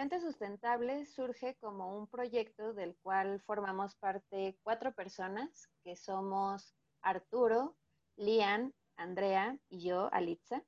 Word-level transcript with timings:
Mente 0.00 0.18
Sustentable 0.18 1.04
surge 1.04 1.58
como 1.60 1.94
un 1.98 2.06
proyecto 2.06 2.72
del 2.72 2.96
cual 3.02 3.38
formamos 3.42 3.96
parte 3.96 4.58
cuatro 4.62 4.94
personas, 4.94 5.68
que 5.84 5.94
somos 5.94 6.74
Arturo, 7.02 7.76
Lian, 8.16 8.72
Andrea 8.96 9.58
y 9.68 9.80
yo, 9.80 10.08
Alitza. 10.10 10.64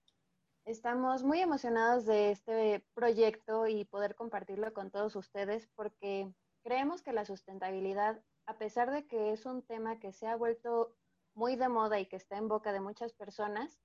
Estamos 0.66 1.22
muy 1.22 1.40
emocionados 1.40 2.04
de 2.04 2.30
este 2.30 2.84
proyecto 2.92 3.66
y 3.66 3.87
poder 3.87 4.16
compartirlo 4.16 4.74
con 4.74 4.90
todos 4.90 5.16
ustedes 5.16 5.66
porque 5.76 6.30
creemos 6.62 7.00
que 7.00 7.14
la 7.14 7.24
sustentabilidad, 7.24 8.22
a 8.44 8.58
pesar 8.58 8.90
de 8.90 9.06
que 9.06 9.32
es 9.32 9.46
un 9.46 9.62
tema 9.62 9.98
que 9.98 10.12
se 10.12 10.26
ha 10.26 10.36
vuelto 10.36 10.94
muy 11.32 11.56
de 11.56 11.70
moda 11.70 11.98
y 11.98 12.04
que 12.04 12.16
está 12.16 12.36
en 12.36 12.48
boca 12.48 12.70
de 12.70 12.80
muchas 12.80 13.14
personas, 13.14 13.80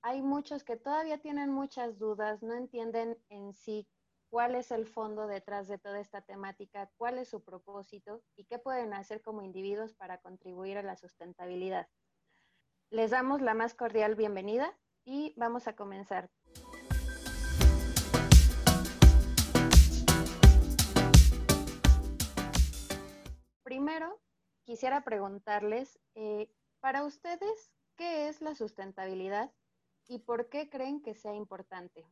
hay 0.00 0.22
muchos 0.22 0.62
que 0.62 0.76
todavía 0.76 1.18
tienen 1.18 1.50
muchas 1.50 1.98
dudas, 1.98 2.40
no 2.44 2.54
entienden 2.54 3.18
en 3.30 3.52
sí 3.52 3.88
cuál 4.32 4.54
es 4.54 4.70
el 4.70 4.86
fondo 4.86 5.26
detrás 5.26 5.68
de 5.68 5.76
toda 5.76 6.00
esta 6.00 6.22
temática, 6.22 6.90
cuál 6.96 7.18
es 7.18 7.28
su 7.28 7.44
propósito 7.44 8.22
y 8.34 8.46
qué 8.46 8.58
pueden 8.58 8.94
hacer 8.94 9.20
como 9.20 9.42
individuos 9.42 9.92
para 9.92 10.22
contribuir 10.22 10.78
a 10.78 10.82
la 10.82 10.96
sustentabilidad. 10.96 11.86
Les 12.88 13.10
damos 13.10 13.42
la 13.42 13.52
más 13.52 13.74
cordial 13.74 14.14
bienvenida 14.14 14.74
y 15.04 15.34
vamos 15.36 15.68
a 15.68 15.76
comenzar. 15.76 16.30
Primero, 23.62 24.18
quisiera 24.64 25.04
preguntarles, 25.04 26.00
eh, 26.14 26.50
para 26.80 27.04
ustedes, 27.04 27.70
¿qué 27.96 28.28
es 28.28 28.40
la 28.40 28.54
sustentabilidad 28.54 29.52
y 30.08 30.20
por 30.20 30.48
qué 30.48 30.70
creen 30.70 31.02
que 31.02 31.14
sea 31.14 31.34
importante? 31.34 32.06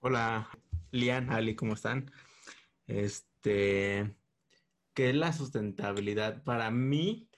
Hola, 0.00 0.50
Lian, 0.90 1.30
Ali, 1.30 1.54
¿cómo 1.54 1.74
están? 1.74 2.10
Este, 2.86 4.14
¿qué 4.94 5.10
es 5.10 5.14
la 5.14 5.32
sustentabilidad? 5.32 6.42
Para 6.44 6.70
mí, 6.70 7.28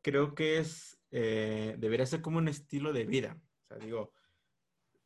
creo 0.00 0.34
que 0.34 0.58
es, 0.58 0.96
eh, 1.10 1.74
debería 1.78 2.06
ser 2.06 2.22
como 2.22 2.38
un 2.38 2.46
estilo 2.46 2.92
de 2.92 3.04
vida. 3.04 3.40
O 3.64 3.66
sea, 3.66 3.78
digo, 3.78 4.12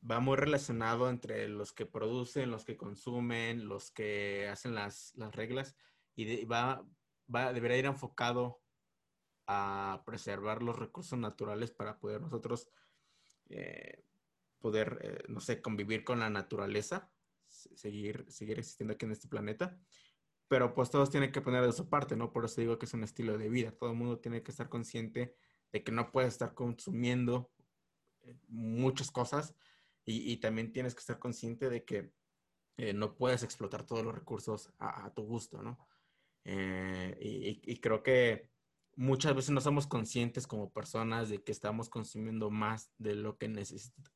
va 0.09 0.21
muy 0.21 0.37
relacionado 0.37 1.09
entre 1.09 1.49
los 1.49 1.73
que 1.73 1.87
producen, 1.87 2.51
los 2.51 2.67
que 2.67 2.77
consumen, 2.77 3.69
los 3.69 3.91
que 3.91 4.47
hacen 4.49 4.75
las, 4.75 5.15
reglas 5.33 5.75
y 6.15 6.45
va, 6.45 6.85
va, 7.35 7.55
debería 7.55 7.79
ir 7.79 7.87
enfocado 7.87 8.61
a 9.47 10.03
preservar 10.05 10.63
los 10.63 10.79
recursos 10.79 11.19
naturales 11.19 11.71
para 11.71 11.99
poder 11.99 12.21
nosotros 12.21 12.69
eh, 13.49 14.05
poder, 14.59 14.99
eh, 15.03 15.25
no 15.29 15.41
sé, 15.41 15.63
convivir 15.63 16.05
con 16.05 16.21
la 16.21 16.29
naturaleza 16.29 17.11
seguir, 17.75 18.25
seguir 18.29 18.59
existiendo 18.59 18.95
aquí 18.95 19.07
en 19.07 19.13
este 19.13 19.29
planeta. 19.29 19.79
Pero 20.49 20.75
pues 20.75 20.91
todos 20.91 21.11
tienen 21.11 21.31
que 21.31 21.41
poner 21.41 21.65
de 21.65 21.73
su 21.73 21.89
parte, 21.89 22.17
¿no? 22.17 22.33
Por 22.33 22.45
eso 22.45 22.61
digo 22.61 22.79
que 22.79 22.87
es 22.87 22.95
un 22.95 23.05
estilo 23.05 23.39
de 23.39 23.49
vida. 23.49 23.71
Todo 23.73 23.91
el 23.91 23.97
mundo 23.97 24.19
tiene 24.19 24.43
que 24.43 24.51
estar 24.51 24.69
consciente 24.69 25.37
de 25.73 25.85
que 25.85 25.93
no 25.93 26.11
puedes 26.11 26.33
estar 26.33 26.55
consumiendo 26.55 27.53
eh, 28.23 28.37
muchas 28.49 29.11
cosas 29.11 29.55
y, 30.05 30.39
también 30.39 30.73
tienes 30.73 30.95
que 30.95 31.01
estar 31.01 31.19
consciente 31.19 31.71
de 31.71 31.85
que 31.85 32.13
eh, 32.79 32.93
no 32.93 33.15
puedes 33.15 33.43
explotar 33.45 33.85
todos 33.85 34.05
los 34.05 34.15
recursos 34.15 34.73
a, 34.79 35.13
tu 35.15 35.23
gusto, 35.23 35.63
¿no? 35.63 35.79
Eh, 36.45 37.17
y, 37.21 37.77
creo 37.77 38.03
que 38.03 38.51
muchas 38.97 39.37
veces 39.37 39.51
no 39.51 39.61
somos 39.61 39.87
conscientes 39.87 40.47
como 40.47 40.73
personas 40.73 41.29
de 41.29 41.45
que 41.45 41.53
estamos 41.53 41.89
consumiendo 41.89 42.51
más 42.51 42.91
de 42.99 43.15
lo 43.15 43.39
que 43.39 43.49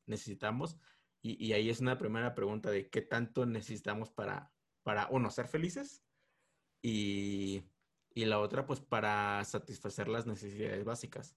necesitamos 0.05 0.77
y, 1.27 1.53
ahí 1.53 1.71
es 1.71 1.79
una 1.79 1.97
primera 1.97 2.35
pregunta 2.35 2.69
de 2.69 2.87
qué 2.89 3.01
tanto 3.01 3.47
necesitamos 3.47 4.11
para, 4.11 4.53
para 4.83 5.07
uno, 5.09 5.31
ser 5.31 5.47
felices 5.47 6.03
y, 6.83 7.63
la 8.13 8.39
otra, 8.39 8.65
pues 8.65 8.79
para 8.79 9.43
satisfacer 9.43 10.07
las 10.07 10.27
necesidades 10.27 10.85
básicas. 10.85 11.35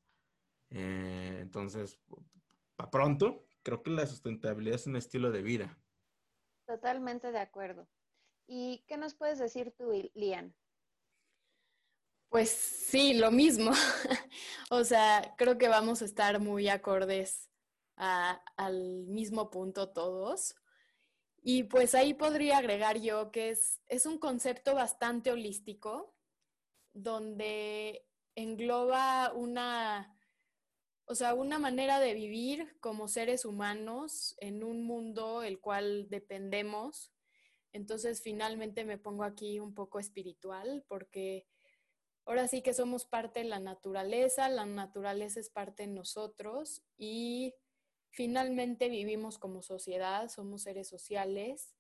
Eh, 0.70 1.38
entonces, 1.40 1.98
para 2.76 2.90
pronto, 2.90 3.46
creo 3.62 3.82
que 3.82 3.90
la 3.90 4.06
sustentabilidad 4.06 4.76
es 4.76 4.86
un 4.86 4.96
estilo 4.96 5.32
de 5.32 5.42
vida. 5.42 5.78
Totalmente 6.66 7.32
de 7.32 7.38
acuerdo. 7.38 7.88
¿Y 8.46 8.84
qué 8.86 8.98
nos 8.98 9.14
puedes 9.14 9.38
decir 9.38 9.74
tú, 9.76 9.90
Lian? 10.14 10.54
Pues 12.28 12.50
sí, 12.50 13.14
lo 13.14 13.30
mismo. 13.30 13.70
o 14.70 14.84
sea, 14.84 15.34
creo 15.38 15.56
que 15.56 15.68
vamos 15.68 16.02
a 16.02 16.04
estar 16.04 16.40
muy 16.40 16.68
acordes 16.68 17.48
al 17.98 19.06
mismo 19.06 19.50
punto 19.50 19.90
todos. 19.90 20.54
Y 21.42 21.64
pues 21.64 21.94
ahí 21.94 22.14
podría 22.14 22.58
agregar 22.58 23.00
yo 23.00 23.30
que 23.30 23.50
es, 23.50 23.80
es 23.86 24.06
un 24.06 24.18
concepto 24.18 24.74
bastante 24.74 25.30
holístico, 25.30 26.14
donde 26.92 28.04
engloba 28.34 29.32
una, 29.32 30.16
o 31.06 31.14
sea, 31.14 31.34
una 31.34 31.58
manera 31.58 32.00
de 32.00 32.14
vivir 32.14 32.76
como 32.80 33.08
seres 33.08 33.44
humanos 33.44 34.34
en 34.38 34.62
un 34.62 34.84
mundo 34.84 35.42
el 35.42 35.60
cual 35.60 36.08
dependemos. 36.08 37.12
Entonces, 37.72 38.22
finalmente 38.22 38.84
me 38.84 38.98
pongo 38.98 39.24
aquí 39.24 39.58
un 39.60 39.74
poco 39.74 39.98
espiritual 39.98 40.84
porque 40.88 41.46
ahora 42.24 42.46
sí 42.46 42.62
que 42.62 42.74
somos 42.74 43.06
parte 43.06 43.40
de 43.40 43.46
la 43.46 43.60
naturaleza, 43.60 44.48
la 44.48 44.66
naturaleza 44.66 45.40
es 45.40 45.50
parte 45.50 45.84
de 45.84 45.92
nosotros 45.92 46.82
y 46.96 47.54
Finalmente 48.10 48.88
vivimos 48.88 49.38
como 49.38 49.62
sociedad, 49.62 50.28
somos 50.28 50.62
seres 50.62 50.88
sociales, 50.88 51.74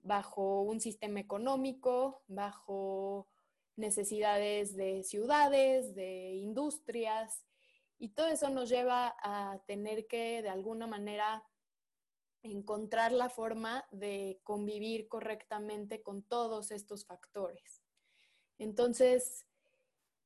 bajo 0.00 0.62
un 0.62 0.80
sistema 0.80 1.20
económico, 1.20 2.22
bajo 2.26 3.28
necesidades 3.76 4.76
de 4.76 5.02
ciudades, 5.02 5.94
de 5.94 6.34
industrias, 6.34 7.46
y 7.98 8.08
todo 8.08 8.26
eso 8.26 8.50
nos 8.50 8.68
lleva 8.68 9.14
a 9.22 9.62
tener 9.66 10.08
que, 10.08 10.42
de 10.42 10.48
alguna 10.48 10.88
manera, 10.88 11.48
encontrar 12.42 13.12
la 13.12 13.30
forma 13.30 13.86
de 13.92 14.40
convivir 14.42 15.06
correctamente 15.06 16.02
con 16.02 16.24
todos 16.24 16.72
estos 16.72 17.06
factores. 17.06 17.80
Entonces, 18.58 19.46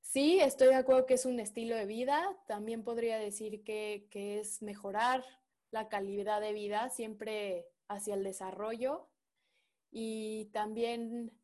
Sí, 0.07 0.39
estoy 0.41 0.69
de 0.69 0.77
acuerdo 0.77 1.05
que 1.05 1.15
es 1.15 1.27
un 1.27 1.41
estilo 1.41 1.77
de 1.77 1.85
vida. 1.85 2.25
También 2.47 2.85
podría 2.85 3.19
decir 3.19 3.65
que, 3.65 4.09
es 4.13 4.63
mejorar 4.63 5.25
la 5.73 5.89
calidad 5.89 6.41
de 6.41 6.53
vida 6.53 6.89
siempre 6.91 7.67
hacia 7.89 8.15
el 8.15 8.23
desarrollo. 8.23 9.11
Y 9.91 10.47
también, 10.53 11.37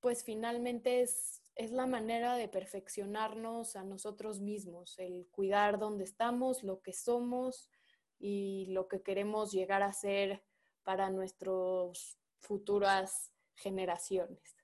pues 0.00 0.24
finalmente 0.24 1.02
es, 1.02 1.42
es 1.54 1.72
la 1.72 1.86
manera 1.86 2.36
de 2.36 2.48
perfeccionarnos 2.48 3.76
a 3.76 3.82
nosotros 3.82 4.40
mismos, 4.40 4.98
el 4.98 5.26
cuidar 5.32 5.78
dónde 5.78 6.04
estamos, 6.04 6.62
lo 6.62 6.82
que 6.82 6.92
somos 6.92 7.70
y 8.18 8.66
lo 8.68 8.88
que 8.88 9.02
queremos 9.02 9.52
llegar 9.52 9.82
a 9.82 9.92
ser 9.92 10.44
para 10.84 11.10
nuestras 11.10 12.18
futuras 12.40 13.32
generaciones. 13.54 14.56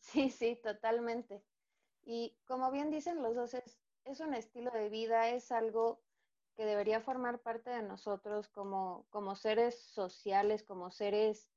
Sí, 0.00 0.30
sí, 0.30 0.56
totalmente. 0.62 1.44
Y 2.04 2.36
como 2.46 2.70
bien 2.70 2.90
dicen 2.90 3.22
los 3.22 3.34
dos, 3.34 3.54
es, 3.54 4.20
un 4.20 4.34
estilo 4.34 4.70
de 4.72 4.88
vida, 4.88 5.28
es 5.28 5.52
algo 5.52 6.00
que 6.56 6.64
debería 6.64 7.00
formar 7.00 7.40
parte 7.40 7.70
de 7.70 7.82
nosotros 7.82 8.48
como, 8.48 9.06
como 9.10 9.36
seres 9.36 9.80
sociales, 9.80 10.62
como 10.62 10.90
seres 10.90 11.48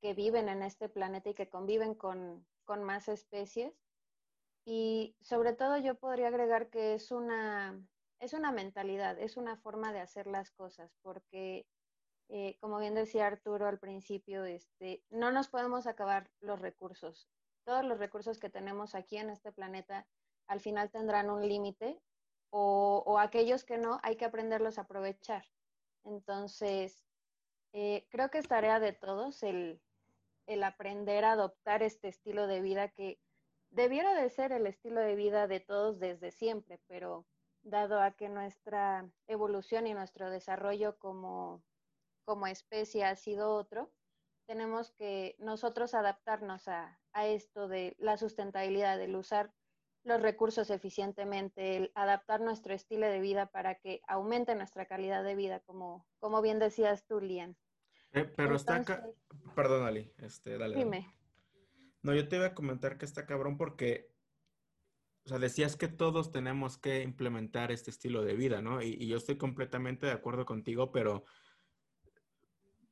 que 0.00 0.14
viven 0.14 0.48
en 0.48 0.62
este 0.62 0.88
planeta 0.88 1.30
y 1.30 1.34
que 1.34 1.48
conviven 1.48 1.94
con, 1.94 2.46
con 2.64 2.84
más 2.84 3.08
especies. 3.08 3.74
Y 4.64 5.16
sobre 5.20 5.52
todo 5.52 5.78
yo 5.78 5.94
podría 5.94 6.28
agregar 6.28 6.70
que 6.70 6.94
es 6.94 7.10
una, 7.10 7.80
es 8.20 8.32
una 8.32 8.52
mentalidad, 8.52 9.18
es 9.18 9.36
una 9.36 9.56
forma 9.56 9.92
de 9.92 10.00
hacer 10.00 10.26
las 10.26 10.50
cosas, 10.50 10.92
porque 11.02 11.66
eh, 12.28 12.56
como 12.60 12.78
bien 12.78 12.94
decía 12.94 13.26
Arturo 13.26 13.66
al 13.66 13.78
principio, 13.78 14.44
este, 14.44 15.04
no 15.10 15.30
nos 15.30 15.48
podemos 15.48 15.86
acabar 15.86 16.30
los 16.40 16.60
recursos 16.60 17.28
todos 17.66 17.84
los 17.84 17.98
recursos 17.98 18.38
que 18.38 18.48
tenemos 18.48 18.94
aquí 18.94 19.18
en 19.18 19.28
este 19.28 19.52
planeta 19.52 20.06
al 20.46 20.60
final 20.60 20.90
tendrán 20.90 21.30
un 21.30 21.46
límite 21.46 22.00
o, 22.50 23.18
aquellos 23.18 23.64
que 23.64 23.76
no, 23.76 23.98
hay 24.02 24.16
que 24.16 24.24
aprenderlos 24.24 24.78
a 24.78 24.82
aprovechar. 24.82 25.44
Entonces, 26.04 27.04
eh, 27.74 28.06
creo 28.08 28.30
que 28.30 28.38
es 28.38 28.48
tarea 28.48 28.80
de 28.80 28.92
todos 28.92 29.42
el, 29.42 29.82
el 30.46 30.62
aprender 30.62 31.24
a 31.24 31.32
adoptar 31.32 31.82
este 31.82 32.08
estilo 32.08 32.46
de 32.46 32.62
vida 32.62 32.88
que 32.88 33.20
debiera 33.70 34.14
de 34.14 34.30
ser 34.30 34.52
el 34.52 34.66
estilo 34.66 35.00
de 35.00 35.16
vida 35.16 35.48
de 35.48 35.60
todos 35.60 35.98
desde 35.98 36.30
siempre, 36.30 36.80
pero 36.86 37.26
dado 37.62 38.00
a 38.00 38.12
que 38.12 38.28
nuestra 38.28 39.10
evolución 39.26 39.86
y 39.86 39.92
nuestro 39.92 40.30
desarrollo 40.30 40.96
como, 40.98 41.62
como 42.24 42.46
especie 42.46 43.04
ha 43.04 43.16
sido 43.16 43.54
otro, 43.54 43.90
tenemos 44.46 44.92
que 44.92 45.34
nosotros 45.38 45.92
adaptarnos 45.94 46.68
a, 46.68 46.98
esto 47.24 47.68
de 47.68 47.96
la 47.98 48.18
sustentabilidad, 48.18 49.00
el 49.00 49.16
usar 49.16 49.54
los 50.04 50.20
recursos 50.20 50.68
eficientemente, 50.68 51.76
el 51.76 51.92
adaptar 51.94 52.40
nuestro 52.40 52.74
estilo 52.74 53.06
de 53.06 53.20
vida 53.20 53.46
para 53.46 53.76
que 53.76 54.02
aumente 54.06 54.54
nuestra 54.54 54.84
calidad 54.84 55.24
de 55.24 55.34
vida, 55.34 55.60
como, 55.60 56.06
como 56.18 56.42
bien 56.42 56.58
decías 56.58 57.06
tú, 57.06 57.20
Lian. 57.20 57.56
Eh, 58.12 58.24
pero 58.36 58.56
está 58.56 58.76
acá. 58.76 59.04
Perdón, 59.54 59.86
Ali. 59.86 60.12
Este, 60.18 60.58
dale. 60.58 60.76
Dime. 60.76 61.16
No, 62.02 62.14
yo 62.14 62.28
te 62.28 62.36
iba 62.36 62.46
a 62.46 62.54
comentar 62.54 62.98
que 62.98 63.04
está 63.04 63.26
cabrón 63.26 63.56
porque, 63.56 64.12
o 65.24 65.28
sea, 65.28 65.38
decías 65.38 65.76
que 65.76 65.88
todos 65.88 66.30
tenemos 66.30 66.78
que 66.78 67.02
implementar 67.02 67.72
este 67.72 67.90
estilo 67.90 68.22
de 68.22 68.34
vida, 68.34 68.62
¿no? 68.62 68.80
Y, 68.80 69.08
yo 69.08 69.16
estoy 69.16 69.36
completamente 69.36 70.06
de 70.06 70.12
acuerdo 70.12 70.46
contigo, 70.46 70.92
pero 70.92 71.24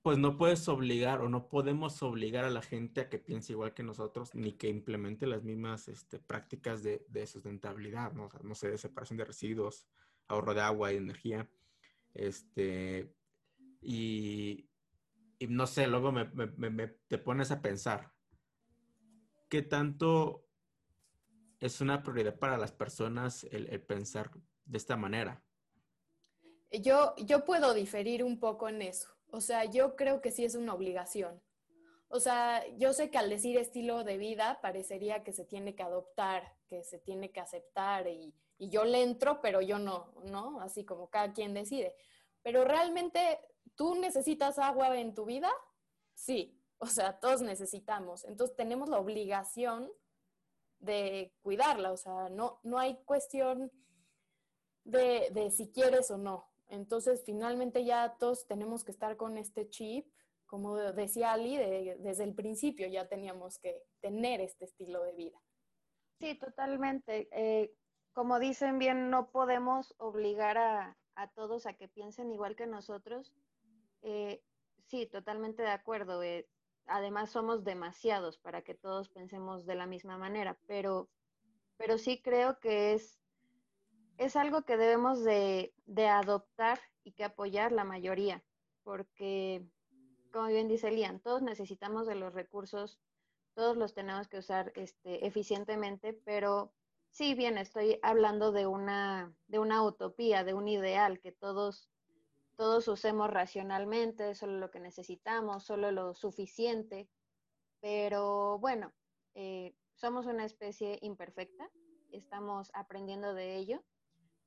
pues 0.05 0.19
no 0.19 0.37
puedes 0.37 0.69
obligar 0.69 1.23
o 1.23 1.31
no 1.31 1.49
podemos 1.49 2.03
obligar 2.03 2.45
a 2.45 2.51
la 2.51 2.61
gente 2.61 3.01
a 3.01 3.09
que 3.09 3.19
piense 3.19 3.55
igual 3.55 3.73
que 3.73 3.83
nosotros 3.83 4.35
ni 4.35 4.53
que 4.53 4.69
implemente 4.69 5.27
las 5.27 5.45
mismas 5.45 5.89
este, 5.89 6.19
prácticas 6.19 6.83
de, 6.83 7.27
sustentabilidad, 7.27 8.13
¿no? 8.13 8.29
Sé, 8.55 8.69
de 8.69 8.77
separación 8.77 9.17
de 9.17 9.25
residuos, 9.25 9.87
ahorro 10.29 10.53
de 10.53 10.61
agua 10.61 10.93
y 10.93 10.99
energía. 10.99 11.49
Este, 12.13 13.15
y, 13.81 14.69
no 15.49 15.67
sé, 15.67 15.87
luego 15.87 16.13
me, 16.13 16.27
te 17.09 17.17
pones 17.17 17.51
a 17.51 17.63
pensar, 17.63 18.13
¿qué 19.49 19.63
tanto 19.63 20.47
es 21.61 21.81
una 21.81 22.03
prioridad 22.03 22.39
para 22.39 22.59
las 22.59 22.73
personas 22.73 23.45
el, 23.45 23.81
pensar 23.81 24.31
de 24.67 24.77
esta 24.77 24.99
manera? 24.99 25.43
Yo, 26.71 27.15
yo 27.17 27.47
puedo 27.47 27.73
diferir 27.73 28.23
un 28.23 28.39
poco 28.39 28.69
en 28.69 28.83
eso. 28.83 29.14
O 29.35 29.41
sea, 29.41 29.65
yo 29.65 29.97
creo 29.97 30.21
que 30.21 30.31
sí 30.31 30.45
es 30.45 30.55
una 30.55 30.75
obligación. 30.75 31.43
O 32.09 32.21
sea, 32.21 32.65
yo 32.77 32.93
sé 32.93 33.11
que 33.11 33.19
al 33.19 33.31
decir 33.31 33.59
estilo 33.59 34.05
de 34.05 34.19
vida 34.19 34.61
parecería 34.63 35.25
que 35.25 35.33
se 35.33 35.45
tiene 35.45 35.75
que 35.75 35.83
adoptar, 35.83 36.57
que 36.69 36.85
se 36.85 36.99
tiene 36.99 37.33
que 37.33 37.41
aceptar 37.41 38.07
y, 38.07 38.35
y 38.59 38.69
yo 38.69 38.85
le 38.85 39.03
entro, 39.03 39.41
pero 39.41 39.61
yo 39.61 39.79
no, 39.79 40.15
¿no? 40.25 40.61
Así 40.61 40.85
como 40.85 41.11
cada 41.11 41.33
quien 41.33 41.55
decide. 41.55 41.97
Pero 42.43 42.65
realmente 42.65 43.41
¿Tú 43.77 43.97
necesitas 43.97 44.59
agua 44.59 44.97
en 44.99 45.15
tu 45.15 45.25
vida? 45.25 45.51
Sí, 46.15 46.61
o 46.79 46.87
sea, 46.87 47.19
todos 47.19 47.43
necesitamos. 47.43 48.25
Entonces 48.25 48.57
tenemos 48.57 48.89
la 48.89 48.99
obligación 48.99 49.91
de 50.79 51.35
cuidarla, 51.43 51.93
o 51.93 51.97
sea, 51.97 52.29
no, 52.29 52.61
no 52.63 52.79
hay 52.79 52.97
cuestión 53.05 53.73
de, 54.85 55.51
si 55.51 55.73
quieres 55.73 56.11
o 56.11 56.19
no. 56.19 56.53
Entonces, 56.69 57.23
finalmente 57.25 57.85
ya 57.85 58.17
todos 58.19 58.47
tenemos 58.47 58.85
que 58.85 58.93
estar 58.93 59.17
con 59.17 59.39
este 59.39 59.69
chip, 59.69 60.07
como 60.47 60.77
decía 60.77 61.33
Ali, 61.33 61.57
desde 61.57 62.25
el 62.25 62.35
principio 62.35 62.87
ya 62.87 63.09
teníamos 63.09 63.59
que 63.59 63.83
tener 64.01 64.41
este 64.41 64.65
estilo 64.67 65.03
de 65.03 65.13
vida. 65.13 65.43
Sí, 66.21 66.35
totalmente. 66.37 67.29
Eh, 67.33 67.75
como 68.13 68.39
dicen 68.39 68.79
bien, 68.79 69.11
no 69.11 69.31
podemos 69.31 69.95
obligar 69.99 70.59
a, 70.59 70.97
a 71.17 71.29
todos 71.29 71.67
a 71.67 71.75
que 71.75 71.89
piensen 71.89 72.31
igual 72.33 72.57
que 72.57 72.67
nosotros, 72.67 73.35
eh, 74.03 74.43
sí, 74.87 75.07
totalmente 75.07 75.63
de 75.63 75.71
acuerdo. 75.71 76.23
Eh, 76.23 76.49
además, 76.87 77.31
somos 77.31 77.65
demasiados 77.65 78.39
para 78.39 78.63
que 78.63 78.75
todos 78.75 79.09
pensemos 79.09 79.67
de 79.67 79.75
la 79.75 79.87
misma 79.87 80.19
manera, 80.19 80.59
pero, 80.67 81.09
pero 81.77 81.99
sí 81.99 82.21
creo 82.23 82.61
que 82.61 82.95
es, 82.95 83.21
es 84.19 84.37
algo 84.37 84.63
que 84.63 84.77
debemos 84.77 85.25
de, 85.25 85.73
adoptar 86.09 86.81
y 87.03 87.13
que 87.13 87.25
apoyar 87.25 87.73
la 87.73 87.85
mayoría, 87.85 88.43
porque, 88.83 89.67
como 90.33 90.49
bien 90.49 90.69
dice 90.69 90.91
Lian, 90.91 91.21
todos 91.21 91.43
necesitamos 91.43 92.07
de 92.07 92.15
los 92.15 92.33
recursos, 92.33 92.99
todos 93.55 93.77
los 93.77 93.95
tenemos 93.95 94.29
que 94.29 94.39
usar 94.39 94.73
este, 94.75 95.27
eficientemente, 95.27 96.13
pero 96.13 96.73
sí, 97.11 97.35
bien, 97.35 97.59
estoy 97.59 97.99
hablando 98.03 98.53
de 98.53 98.67
una, 98.67 99.35
de 99.47 99.59
una 99.59 99.83
utopía, 99.83 100.45
de 100.45 100.55
un 100.55 100.69
ideal 100.69 101.21
que 101.21 101.33
todos 101.33 101.89
todos 102.57 102.87
usemos 102.87 103.31
racionalmente, 103.31 104.35
solo 104.35 104.59
lo 104.59 104.71
que 104.71 104.81
necesitamos, 104.81 105.65
solo 105.65 105.91
lo 105.91 106.15
suficiente, 106.15 107.09
pero 107.81 108.59
bueno, 108.59 108.93
eh, 109.35 109.75
somos 109.95 110.27
una 110.27 110.45
especie 110.45 110.99
imperfecta, 111.03 111.69
estamos 112.13 112.71
aprendiendo 112.75 113.35
de 113.35 113.57
ello. 113.57 113.83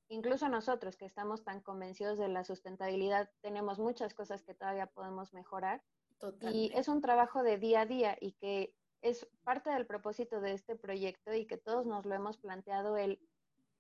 Incluso 0.10 0.48
nosotros 0.48 0.96
que 0.96 1.06
estamos 1.06 1.44
tan 1.44 1.62
convencidos 1.62 2.18
de 2.18 2.30
la 2.30 2.44
sustentabilidad, 2.44 3.30
tenemos 3.42 3.80
muchas 3.80 4.14
cosas 4.14 4.44
que 4.44 4.54
todavía 4.54 4.88
podemos 4.88 5.34
mejorar. 5.34 5.84
Y 6.42 6.72
es 6.74 6.88
un 6.88 7.02
trabajo 7.02 7.44
de 7.44 7.58
día 7.58 7.82
a 7.82 7.86
día 7.86 8.18
y 8.20 8.32
que 8.34 8.74
es 9.02 9.28
parte 9.44 9.70
del 9.70 9.86
propósito 9.86 10.42
de 10.42 10.54
este 10.54 10.76
proyecto 10.76 11.34
y 11.34 11.46
que 11.46 11.58
todos 11.58 11.86
nos 11.86 12.06
lo 12.06 12.16
hemos 12.16 12.38
planteado, 12.38 12.98
el 12.98 13.20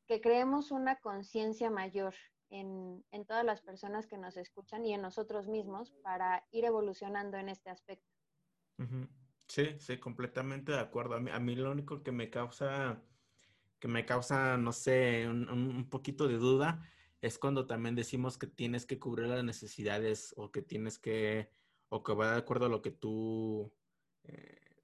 que 0.06 0.21
creemos 0.21 0.71
una 0.71 0.97
conciencia 0.97 1.69
mayor 1.69 2.13
en, 2.50 3.03
todas 3.27 3.44
las 3.44 3.62
personas 3.62 4.07
que 4.07 4.18
nos 4.18 4.38
escuchan 4.38 4.85
y 4.85 4.94
en 4.94 5.01
nosotros 5.01 5.47
mismos 5.47 5.91
para 6.03 6.45
ir 6.51 6.65
evolucionando 6.65 7.38
en 7.38 7.50
este 7.50 7.69
aspecto. 7.69 8.07
Sí, 9.47 9.75
sí, 9.80 9.97
completamente 9.97 10.71
de 10.71 10.80
acuerdo. 10.80 11.15
A 11.15 11.19
mí, 11.19 11.31
a 11.31 11.39
mí, 11.39 11.56
lo 11.56 11.71
único 11.71 12.03
que 12.03 12.12
me 12.12 12.30
causa, 12.30 13.01
que 13.79 13.88
me 13.88 14.06
causa, 14.06 14.57
no 14.57 14.71
sé, 14.71 15.27
un, 15.27 15.88
poquito 15.89 16.27
de 16.27 16.38
duda 16.38 16.83
es 17.21 17.38
cuando 17.38 17.65
también 17.65 17.95
decimos 17.95 18.38
que 18.38 18.47
tienes 18.47 18.85
que 18.85 19.00
cubrir 19.00 19.27
las 19.27 19.44
necesidades 19.44 20.33
o 20.38 20.51
que 20.51 20.62
tienes 20.62 21.00
que, 21.00 21.50
o 21.89 22.03
que 22.03 22.13
va 22.13 22.33
de 22.33 22.38
acuerdo 22.38 22.68
a 22.68 22.69
lo 22.69 22.81
que 22.81 22.91
tú, 22.91 23.71
eh, 24.24 24.83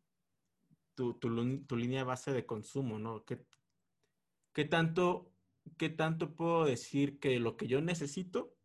tu, 0.95 1.13
tu, 1.16 1.75
línea 1.75 2.04
base 2.04 2.31
de 2.31 2.45
consumo, 2.45 3.00
¿no? 3.00 3.25
¿Qué, 3.25 3.45
qué 4.54 4.66
tanto 4.66 5.34
¿qué 5.78 5.89
tanto 5.89 6.36
puedo 6.36 6.66
decir 6.66 7.19
que 7.19 7.39
lo 7.39 7.57
que 7.57 7.68
yo 7.68 7.81
necesito 7.81 8.56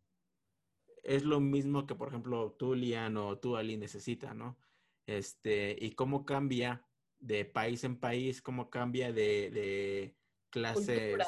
es 1.03 1.25
lo 1.25 1.41
mismo 1.41 1.87
que, 1.87 1.95
por 1.95 2.09
ejemplo, 2.09 2.53
tú, 2.59 2.75
Lian, 2.75 3.17
o 3.17 3.39
tú, 3.39 3.57
Ali, 3.57 3.77
necesita, 3.77 4.35
¿no? 4.35 4.59
Este, 5.07 5.77
y 5.81 5.93
cómo 5.93 6.27
cambia 6.27 6.87
de 7.19 7.45
país 7.45 7.85
en 7.85 7.99
país, 7.99 8.41
cómo 8.43 8.71
cambia 8.71 9.13
de, 9.13 10.17
clases, 10.51 11.19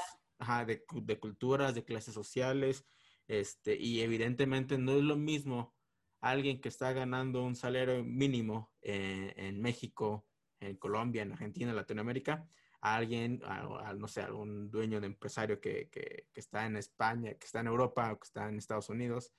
de, 0.67 1.19
culturas, 1.19 1.75
de 1.75 1.85
clases 1.85 2.15
sociales, 2.15 2.85
este, 3.27 3.77
y 3.77 4.01
evidentemente 4.01 4.79
no 4.79 4.93
es 4.93 5.03
lo 5.03 5.17
mismo 5.17 5.75
alguien 6.21 6.61
que 6.61 6.69
está 6.69 6.93
ganando 6.93 7.43
un 7.43 7.57
salario 7.57 8.05
mínimo 8.05 8.73
en 8.83 9.61
México, 9.61 10.27
en 10.61 10.77
Colombia, 10.77 11.23
en 11.23 11.33
Argentina, 11.33 11.71
en 11.71 11.77
Latinoamérica, 11.77 12.47
a 12.83 12.97
alguien, 12.97 13.41
a, 13.45 13.95
no 13.95 14.09
sé, 14.09 14.23
algún 14.23 14.71
dueño 14.71 15.01
de 15.01 15.07
empresario 15.07 15.61
que, 15.61 15.89
que, 15.91 16.27
que, 16.33 16.41
está 16.41 16.67
en 16.67 16.77
España, 16.77 17.35
que 17.35 17.47
está 17.47 17.61
en 17.61 17.67
Europa 17.67 18.13
o 18.13 18.19
que 18.19 18.27
está 18.27 18.49
en 18.49 18.59
Estados 18.59 18.89
Unidos, 18.89 19.33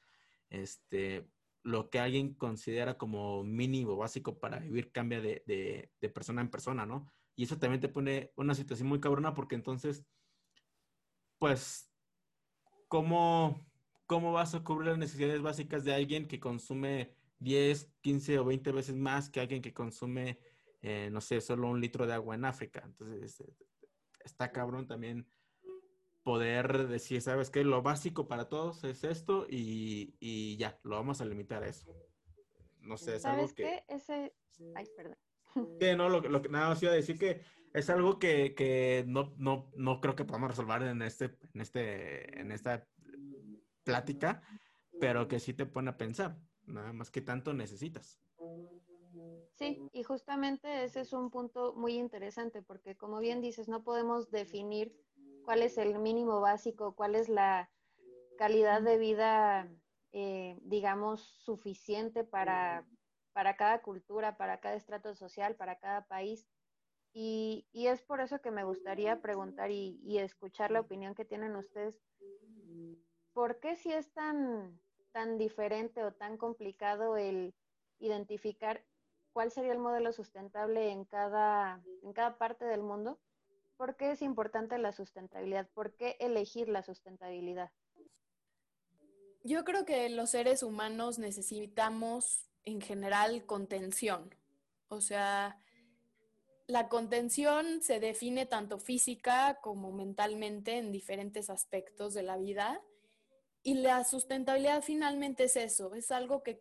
este, 0.49 1.27
lo 1.63 1.89
que 1.89 1.99
alguien 1.99 2.33
considera 2.33 2.97
como 2.97 3.43
mínimo 3.43 3.95
básico 3.95 4.39
para 4.39 4.59
vivir 4.59 4.91
cambia 4.91 5.21
de, 5.21 5.43
de, 5.99 6.09
persona 6.09 6.41
en 6.41 6.49
persona, 6.49 6.85
¿no? 6.85 7.11
Y 7.35 7.43
eso 7.43 7.57
también 7.57 7.81
te 7.81 7.89
pone 7.89 8.31
una 8.35 8.55
situación 8.55 8.89
muy 8.89 8.99
cabrona 8.99 9.33
porque 9.33 9.55
entonces, 9.55 10.05
pues, 11.39 11.91
¿cómo, 12.87 13.65
cómo 14.05 14.33
vas 14.33 14.55
a 14.55 14.63
cubrir 14.63 14.89
las 14.89 14.97
necesidades 14.97 15.41
básicas 15.41 15.83
de 15.83 15.93
alguien 15.93 16.27
que 16.27 16.39
consume 16.39 17.15
10, 17.39 17.91
15 18.01 18.39
o 18.39 18.45
20 18.45 18.71
veces 18.71 18.95
más 18.95 19.29
que 19.29 19.39
alguien 19.39 19.61
que 19.61 19.73
consume 19.73 20.39
eh, 20.81 21.09
no 21.11 21.21
sé, 21.21 21.39
solo 21.41 21.69
un 21.69 21.79
litro 21.79 22.07
de 22.07 22.13
agua 22.13 22.35
en 22.35 22.45
África. 22.45 22.81
Entonces, 22.85 23.21
este, 23.21 23.53
está 24.23 24.51
cabrón 24.51 24.87
también 24.87 25.27
poder 26.23 26.87
decir, 26.87 27.21
¿sabes 27.21 27.49
qué? 27.49 27.63
Lo 27.63 27.81
básico 27.81 28.27
para 28.27 28.49
todos 28.49 28.83
es 28.83 29.03
esto 29.03 29.45
y, 29.49 30.57
ya, 30.57 30.79
lo 30.83 30.95
vamos 30.95 31.21
a 31.21 31.25
limitar 31.25 31.63
a 31.63 31.67
eso. 31.67 31.95
No 32.81 32.97
sé, 32.97 33.15
es 33.15 33.25
algo 33.25 33.47
que... 33.47 33.63
Qué? 33.63 33.83
Ese... 33.87 34.33
Ay, 34.75 34.85
perdón. 34.95 35.17
Sí, 35.81 35.95
no, 35.97 36.07
lo, 36.07 36.21
lo 36.21 36.41
que 36.41 36.47
nada 36.47 36.69
más 36.69 36.81
iba 36.81 36.93
a 36.93 36.95
decir 36.95 37.19
que 37.19 37.41
es 37.73 37.89
algo 37.89 38.19
que, 38.19 39.03
no, 39.07 39.33
no, 39.37 39.69
no 39.75 40.01
creo 40.01 40.15
que 40.15 40.25
podamos 40.25 40.51
resolver 40.51 40.83
en, 40.83 41.01
este, 41.01 41.37
en, 41.53 41.61
este, 41.61 42.39
en 42.39 42.51
esta 42.51 42.87
plática, 43.83 44.41
pero 44.99 45.27
que 45.27 45.39
sí 45.39 45.53
te 45.53 45.65
pone 45.65 45.89
a 45.89 45.97
pensar, 45.97 46.37
nada 46.65 46.93
más 46.93 47.11
que 47.11 47.21
tanto 47.21 47.53
necesitas. 47.53 48.19
Sí, 49.55 49.77
y 49.93 50.03
justamente 50.03 50.83
ese 50.83 51.01
es 51.01 51.13
un 51.13 51.29
punto 51.29 51.73
muy 51.75 51.93
interesante 51.93 52.61
porque 52.61 52.95
como 52.95 53.19
bien 53.19 53.41
dices, 53.41 53.67
no 53.67 53.83
podemos 53.83 54.31
definir 54.31 54.95
cuál 55.43 55.61
es 55.63 55.77
el 55.77 55.97
mínimo 55.99 56.41
básico, 56.41 56.95
cuál 56.95 57.15
es 57.15 57.29
la 57.29 57.69
calidad 58.37 58.81
de 58.81 58.97
vida, 58.97 59.69
eh, 60.11 60.57
digamos, 60.61 61.21
suficiente 61.21 62.23
para, 62.23 62.85
para 63.33 63.55
cada 63.55 63.81
cultura, 63.81 64.37
para 64.37 64.59
cada 64.59 64.75
estrato 64.75 65.15
social, 65.15 65.55
para 65.55 65.77
cada 65.79 66.05
país. 66.07 66.47
Y, 67.13 67.67
y 67.71 67.87
es 67.87 68.01
por 68.01 68.21
eso 68.21 68.39
que 68.39 68.51
me 68.51 68.63
gustaría 68.63 69.21
preguntar 69.21 69.69
y, 69.69 69.99
y, 70.03 70.19
escuchar 70.19 70.71
la 70.71 70.79
opinión 70.79 71.13
que 71.13 71.25
tienen 71.25 71.55
ustedes. 71.55 72.01
¿Por 73.33 73.59
qué 73.59 73.75
si 73.75 73.91
es 73.91 74.13
tan, 74.13 74.79
tan 75.11 75.37
diferente 75.37 76.03
o 76.03 76.13
tan 76.13 76.37
complicado 76.37 77.17
el 77.17 77.53
identificar 77.99 78.83
cuál 79.33 79.51
sería 79.51 79.71
el 79.71 79.79
modelo 79.79 80.11
sustentable 80.11 80.91
en 80.91 81.05
cada, 81.05 81.81
en 82.03 82.13
cada 82.13 82.37
parte 82.37 82.65
del 82.65 82.81
mundo. 82.81 83.19
¿Por 83.81 83.95
qué 83.95 84.11
es 84.11 84.21
importante 84.21 84.77
la 84.77 84.91
sustentabilidad? 84.91 85.67
¿Por 85.73 85.95
qué 85.95 86.15
elegir 86.19 86.69
la 86.69 86.83
sustentabilidad? 86.83 87.71
Yo 89.43 89.63
creo 89.63 89.85
que 89.85 90.07
los 90.09 90.29
seres 90.29 90.61
humanos 90.61 91.17
necesitamos 91.17 92.47
en 92.63 92.79
general 92.79 93.43
contención. 93.47 94.35
O 94.87 95.01
sea, 95.01 95.57
la 96.67 96.89
contención 96.89 97.81
se 97.81 97.99
define 97.99 98.45
tanto 98.45 98.77
física 98.77 99.57
como 99.63 99.91
mentalmente 99.91 100.77
en 100.77 100.91
diferentes 100.91 101.49
aspectos 101.49 102.13
de 102.13 102.21
la 102.21 102.37
vida. 102.37 102.83
Y 103.63 103.73
la 103.73 104.03
sustentabilidad 104.03 104.83
finalmente 104.83 105.45
es 105.45 105.55
eso, 105.55 105.95
es 105.95 106.11
algo 106.11 106.43
que, 106.43 106.53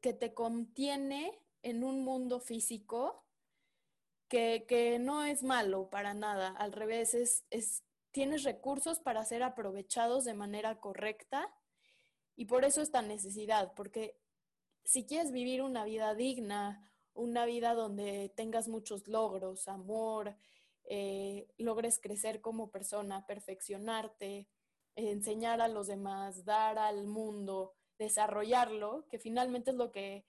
te 0.00 0.34
contiene 0.34 1.36
en 1.62 1.82
un 1.82 2.04
mundo 2.04 2.38
físico 2.38 3.23
que, 4.66 4.98
no 4.98 5.24
es 5.24 5.42
malo 5.42 5.88
para 5.90 6.14
nada, 6.14 6.48
al 6.48 6.72
revés, 6.72 7.14
es, 7.14 7.84
tienes 8.10 8.42
recursos 8.42 8.98
para 8.98 9.24
ser 9.24 9.42
aprovechados 9.42 10.24
de 10.24 10.34
manera 10.34 10.80
correcta 10.80 11.52
y 12.36 12.46
por 12.46 12.64
eso 12.64 12.82
esta 12.82 13.02
necesidad, 13.02 13.72
porque 13.74 14.18
si 14.84 15.06
quieres 15.06 15.30
vivir 15.30 15.62
una 15.62 15.84
vida 15.84 16.14
digna, 16.14 16.90
una 17.14 17.46
vida 17.46 17.74
donde 17.74 18.32
tengas 18.34 18.66
muchos 18.68 19.06
logros, 19.06 19.68
amor, 19.68 20.36
eh, 20.84 21.46
logres 21.56 22.00
crecer 22.00 22.40
como 22.40 22.70
persona, 22.70 23.26
perfeccionarte, 23.26 24.48
enseñar 24.96 25.60
a 25.60 25.68
los 25.68 25.86
demás, 25.86 26.44
dar 26.44 26.78
al 26.78 27.06
mundo, 27.06 27.72
desarrollarlo, 27.98 29.06
que 29.08 29.18
finalmente 29.18 29.70
es 29.70 29.76
lo 29.76 29.92
que, 29.92 30.24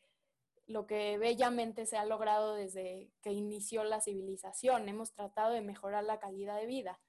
lo 0.68 0.88
que 0.88 1.18
bellamente 1.18 1.86
se 1.86 1.98
ha 1.98 2.06
logrado 2.06 2.56
desde 2.56 3.12
que 3.22 3.32
inició 3.32 3.84
la 3.84 4.02
civilización. 4.02 4.90
Hemos 4.90 5.14
tratado 5.14 5.54
de 5.54 5.62
mejorar 5.62 6.04
la 6.04 6.20
calidad 6.20 6.60
de 6.60 6.66
vida. 6.66 7.00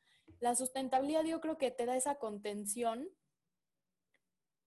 La 0.40 0.54
sustentabilidad 0.54 1.24
yo 1.24 1.40
creo 1.40 1.56
que 1.56 1.70
te 1.70 1.86
da 1.86 1.96
esa 1.96 2.16
contención 2.16 3.08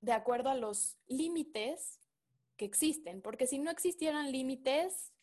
de 0.01 0.13
acuerdo 0.13 0.50
a 0.50 0.55
los 0.55 0.98
límites 1.08 2.00
que 2.55 2.65
existen, 2.65 3.22
porque 3.22 3.48
si 3.48 3.60
no 3.60 3.69
existieran 3.69 4.31
límites, 4.31 5.13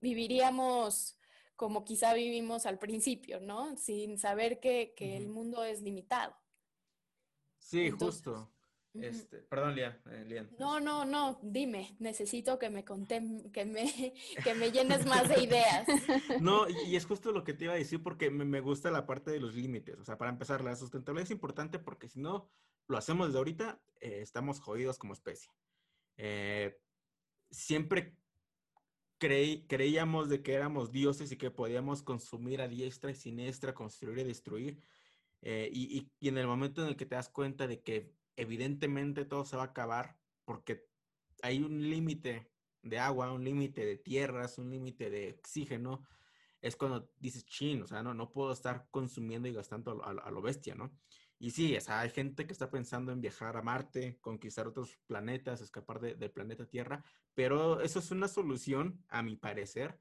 viviríamos 0.00 1.16
como 1.56 1.84
quizá 1.84 2.14
vivimos 2.14 2.64
al 2.64 2.78
principio, 2.78 3.38
¿no? 3.38 3.76
Sin 3.76 4.18
saber 4.18 4.60
que, 4.60 4.94
el 4.98 5.28
mundo 5.28 5.62
es 5.62 5.82
limitado. 5.82 6.34
Sí, 7.58 7.90
justo. 7.90 8.50
Este, 8.94 9.38
perdón, 9.38 9.76
Lian, 9.76 9.96
eh, 10.10 10.48
No, 10.58 10.80
no, 10.80 11.04
no, 11.04 11.38
dime, 11.42 11.94
necesito 12.00 12.58
que 12.58 12.70
me 12.70 12.84
conté, 12.84 13.22
que 13.52 13.64
me, 13.64 13.84
que 14.44 14.54
me 14.54 14.72
llenes 14.72 15.06
más 15.06 15.28
de 15.28 15.42
ideas. 15.42 15.86
No, 16.40 16.68
y, 16.68 16.96
es 16.96 17.06
justo 17.06 17.30
lo 17.32 17.44
que 17.44 17.54
te 17.54 17.64
iba 17.64 17.74
a 17.74 17.76
decir 17.76 18.02
porque 18.02 18.30
me, 18.30 18.60
gusta 18.60 18.90
la 18.90 19.06
parte 19.06 19.30
de 19.30 19.40
los 19.40 19.54
límites. 19.54 19.98
O 19.98 20.04
sea, 20.04 20.18
para 20.18 20.30
empezar, 20.30 20.62
la 20.64 20.74
sustentabilidad 20.74 21.24
es 21.24 21.30
importante 21.30 21.78
porque 21.78 22.08
si 22.08 22.18
no 22.18 22.50
lo 22.88 22.96
hacemos 22.96 23.28
desde 23.28 23.38
ahorita, 23.38 23.80
eh, 24.00 24.18
estamos 24.22 24.58
jodidos 24.58 24.98
como 24.98 25.12
especie. 25.12 25.52
Eh, 26.16 26.76
siempre 27.50 28.16
creíamos 29.18 30.30
de 30.30 30.42
que 30.42 30.54
éramos 30.54 30.90
dioses 30.90 31.30
y 31.30 31.36
que 31.36 31.50
podíamos 31.50 32.02
consumir 32.02 32.62
a 32.62 32.68
diestra 32.68 33.10
y 33.10 33.14
siniestra, 33.14 33.74
construir 33.74 34.18
y 34.18 34.24
destruir. 34.24 34.82
Y, 35.42 36.10
en 36.20 36.38
el 36.38 36.46
momento 36.46 36.82
en 36.82 36.88
el 36.88 36.96
que 36.96 37.06
te 37.06 37.14
das 37.14 37.28
cuenta 37.28 37.66
de 37.66 37.82
que 37.82 38.14
evidentemente 38.36 39.24
todo 39.24 39.44
se 39.44 39.56
va 39.56 39.62
a 39.62 39.66
acabar 39.66 40.18
porque 40.44 40.86
hay 41.42 41.62
un 41.62 41.80
límite 41.90 42.50
de 42.82 42.98
agua, 42.98 43.32
un 43.32 43.44
límite 43.44 43.84
de 43.84 43.96
tierras, 43.96 44.58
un 44.58 44.70
límite 44.70 45.10
de 45.10 45.36
oxígeno, 45.38 46.06
es 46.60 46.76
cuando 46.76 47.10
dices, 47.18 47.46
chin, 47.46 47.82
o 47.82 47.86
sea, 47.86 48.02
no, 48.02 48.14
no 48.14 48.32
puedo 48.32 48.52
estar 48.52 48.88
consumiendo 48.90 49.48
y 49.48 49.52
gastando 49.52 50.02
a 50.04 50.30
lo 50.30 50.42
bestia, 50.42 50.74
¿no? 50.74 50.90
Y 51.38 51.52
sí, 51.52 51.74
o 51.74 51.92
hay 51.92 52.10
gente 52.10 52.46
que 52.46 52.52
está 52.52 52.70
pensando 52.70 53.12
en 53.12 53.22
viajar 53.22 53.56
a 53.56 53.62
Marte, 53.62 54.18
conquistar 54.20 54.66
otros 54.66 54.98
planetas, 55.06 55.62
escapar 55.62 55.98
del 55.98 56.30
planeta 56.30 56.66
Tierra, 56.66 57.02
pero 57.34 57.80
eso 57.80 57.98
es 57.98 58.10
una 58.10 58.28
solución, 58.28 59.02
a 59.08 59.22
mi 59.22 59.36
parecer, 59.36 59.98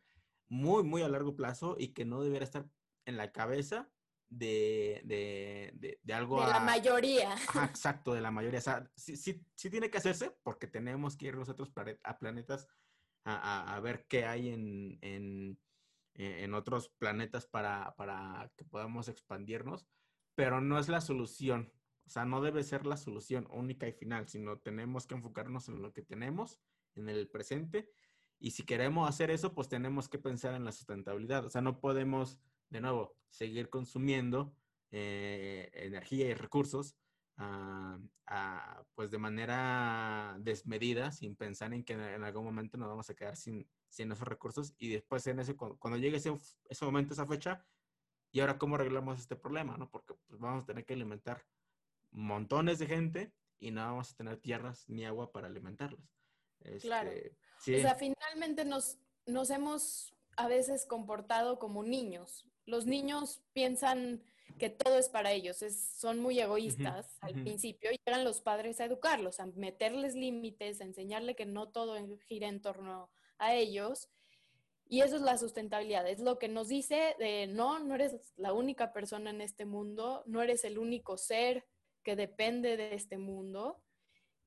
muy, 0.49 0.83
muy 0.83 1.01
a 1.01 1.07
largo 1.07 1.37
plazo 1.37 1.77
y 1.79 1.93
que 1.93 2.03
no 2.03 2.21
debería 2.21 2.43
estar 2.43 2.69
en 3.05 3.15
la 3.15 3.31
cabeza 3.31 3.89
de, 4.29 5.01
de, 6.03 6.13
algo... 6.13 6.41
De 6.45 6.51
la 6.51 6.59
mayoría. 6.59 7.35
exacto, 7.65 8.13
de 8.13 8.21
la 8.21 8.31
mayoría. 8.31 8.59
O 8.59 8.63
sea, 8.63 8.91
sí, 8.95 9.15
sí, 9.17 9.45
sí, 9.55 9.69
tiene 9.69 9.89
que 9.89 9.97
hacerse 9.97 10.31
porque 10.43 10.67
tenemos 10.67 11.17
que 11.17 11.27
ir 11.27 11.35
nosotros 11.35 11.71
a 12.03 12.19
planetas 12.19 12.67
a, 13.25 13.75
a, 13.75 13.79
ver 13.79 14.07
qué 14.07 14.25
hay 14.25 14.49
en, 14.49 14.97
en, 15.01 15.59
en 16.13 16.53
otros 16.53 16.89
planetas 16.97 17.45
para, 17.45 17.95
para 17.95 18.51
que 18.55 18.65
podamos 18.65 19.07
expandirnos 19.07 19.87
pero 20.39 20.61
no 20.61 20.79
es 20.79 20.87
la 20.87 21.01
solución. 21.01 21.69
O 22.05 22.09
sea, 22.09 22.23
no 22.23 22.39
debe 22.39 22.63
ser 22.63 22.85
la 22.85 22.95
solución 22.95 23.45
única 23.51 23.89
y 23.89 23.91
final, 23.91 24.29
sino 24.29 24.57
tenemos 24.57 25.05
que 25.05 25.15
enfocarnos 25.15 25.67
en 25.67 25.81
lo 25.81 25.91
que 25.91 26.01
tenemos, 26.01 26.61
en 26.95 27.09
el 27.09 27.27
presente. 27.27 27.91
Y 28.39 28.51
si 28.51 28.63
queremos 28.63 29.09
hacer 29.09 29.31
eso, 29.31 29.53
pues 29.53 29.67
tenemos 29.67 30.07
que 30.07 30.17
pensar 30.17 30.53
en 30.53 30.63
la 30.63 30.71
sustentabilidad. 30.71 31.43
O 31.43 31.49
sea, 31.49 31.59
no 31.59 31.81
podemos, 31.81 32.39
de 32.69 32.81
nuevo, 32.81 33.15
seguir 33.29 33.69
consumiendo 33.69 34.55
eh, 34.91 35.69
energía 35.73 36.27
y 36.27 36.33
recursos 36.33 36.95
ah, 37.37 37.99
ah, 38.27 38.83
pues 38.95 39.11
de 39.11 39.17
manera 39.17 40.35
desmedida, 40.39 41.11
sin 41.11 41.35
pensar 41.35 41.73
en 41.73 41.83
que 41.83 41.93
en 41.93 42.23
algún 42.23 42.45
momento 42.45 42.77
nos 42.77 42.89
vamos 42.89 43.09
a 43.09 43.15
quedar 43.15 43.35
sin, 43.35 43.69
sin 43.87 44.11
esos 44.11 44.27
recursos. 44.27 44.73
Y 44.77 44.89
después, 44.89 45.25
en 45.27 45.39
ese, 45.39 45.55
cuando 45.55 45.97
llegue 45.97 46.17
ese, 46.17 46.35
ese 46.69 46.85
momento, 46.85 47.13
esa 47.13 47.25
fecha, 47.25 47.65
¿Y 48.31 48.39
ahora 48.41 48.57
cómo 48.57 48.75
arreglamos 48.75 49.19
este 49.19 49.35
problema? 49.35 49.77
¿no? 49.77 49.89
Porque 49.89 50.13
pues, 50.27 50.39
vamos 50.39 50.63
a 50.63 50.65
tener 50.65 50.85
que 50.85 50.93
alimentar 50.93 51.45
montones 52.11 52.79
de 52.79 52.87
gente 52.87 53.33
y 53.59 53.71
no 53.71 53.81
vamos 53.81 54.11
a 54.11 54.15
tener 54.15 54.37
tierras 54.37 54.87
ni 54.87 55.05
agua 55.05 55.31
para 55.31 55.47
alimentarlas. 55.47 56.07
claro. 56.81 57.09
Este, 57.09 57.77
o 57.77 57.81
sea, 57.81 57.95
finalmente 57.95 58.65
nos, 58.65 58.99
nos 59.25 59.49
hemos 59.49 60.15
a 60.37 60.47
veces 60.47 60.85
comportado 60.85 61.59
como 61.59 61.83
niños. 61.83 62.47
Los 62.69 62.85
niños 62.85 63.41
piensan 63.53 64.23
que 64.57 64.69
todo 64.69 64.97
es 64.97 65.09
para 65.09 65.31
ellos, 65.31 65.57
son 65.97 66.19
muy 66.19 66.39
egoístas 66.39 67.17
al 67.21 67.33
principio 67.33 67.91
y 67.91 67.99
eran 68.05 68.23
los 68.23 68.41
padres 68.41 68.79
a 68.79 68.85
educarlos, 68.85 69.39
a 69.39 69.45
meterles 69.45 70.15
límites, 70.15 70.81
a 70.81 70.85
enseñarle 70.85 71.35
que 71.35 71.45
no 71.45 71.69
todo 71.69 71.95
gira 72.27 72.47
en 72.47 72.61
torno 72.61 73.09
a 73.37 73.55
ellos 73.55 74.09
y 74.91 75.01
eso 75.01 75.17
es 75.17 75.21
la 75.21 75.37
sustentabilidad, 75.37 76.09
es 76.09 76.19
lo 76.19 76.39
que 76.39 76.47
nos 76.47 76.67
dice 76.67 77.15
de 77.19 77.45
no, 77.45 77.77
no 77.77 77.93
eres 77.93 78.33
la 78.37 78.53
única 78.53 78.91
persona 78.91 79.29
en 79.29 79.39
este 79.39 79.65
mundo, 79.65 80.23
no 80.25 80.41
eres 80.41 80.63
el 80.65 80.79
único 80.79 81.15
ser 81.15 81.63
que 82.01 82.15
depende 82.15 82.75
de 82.75 82.95
este 82.95 83.19
mundo. 83.19 83.83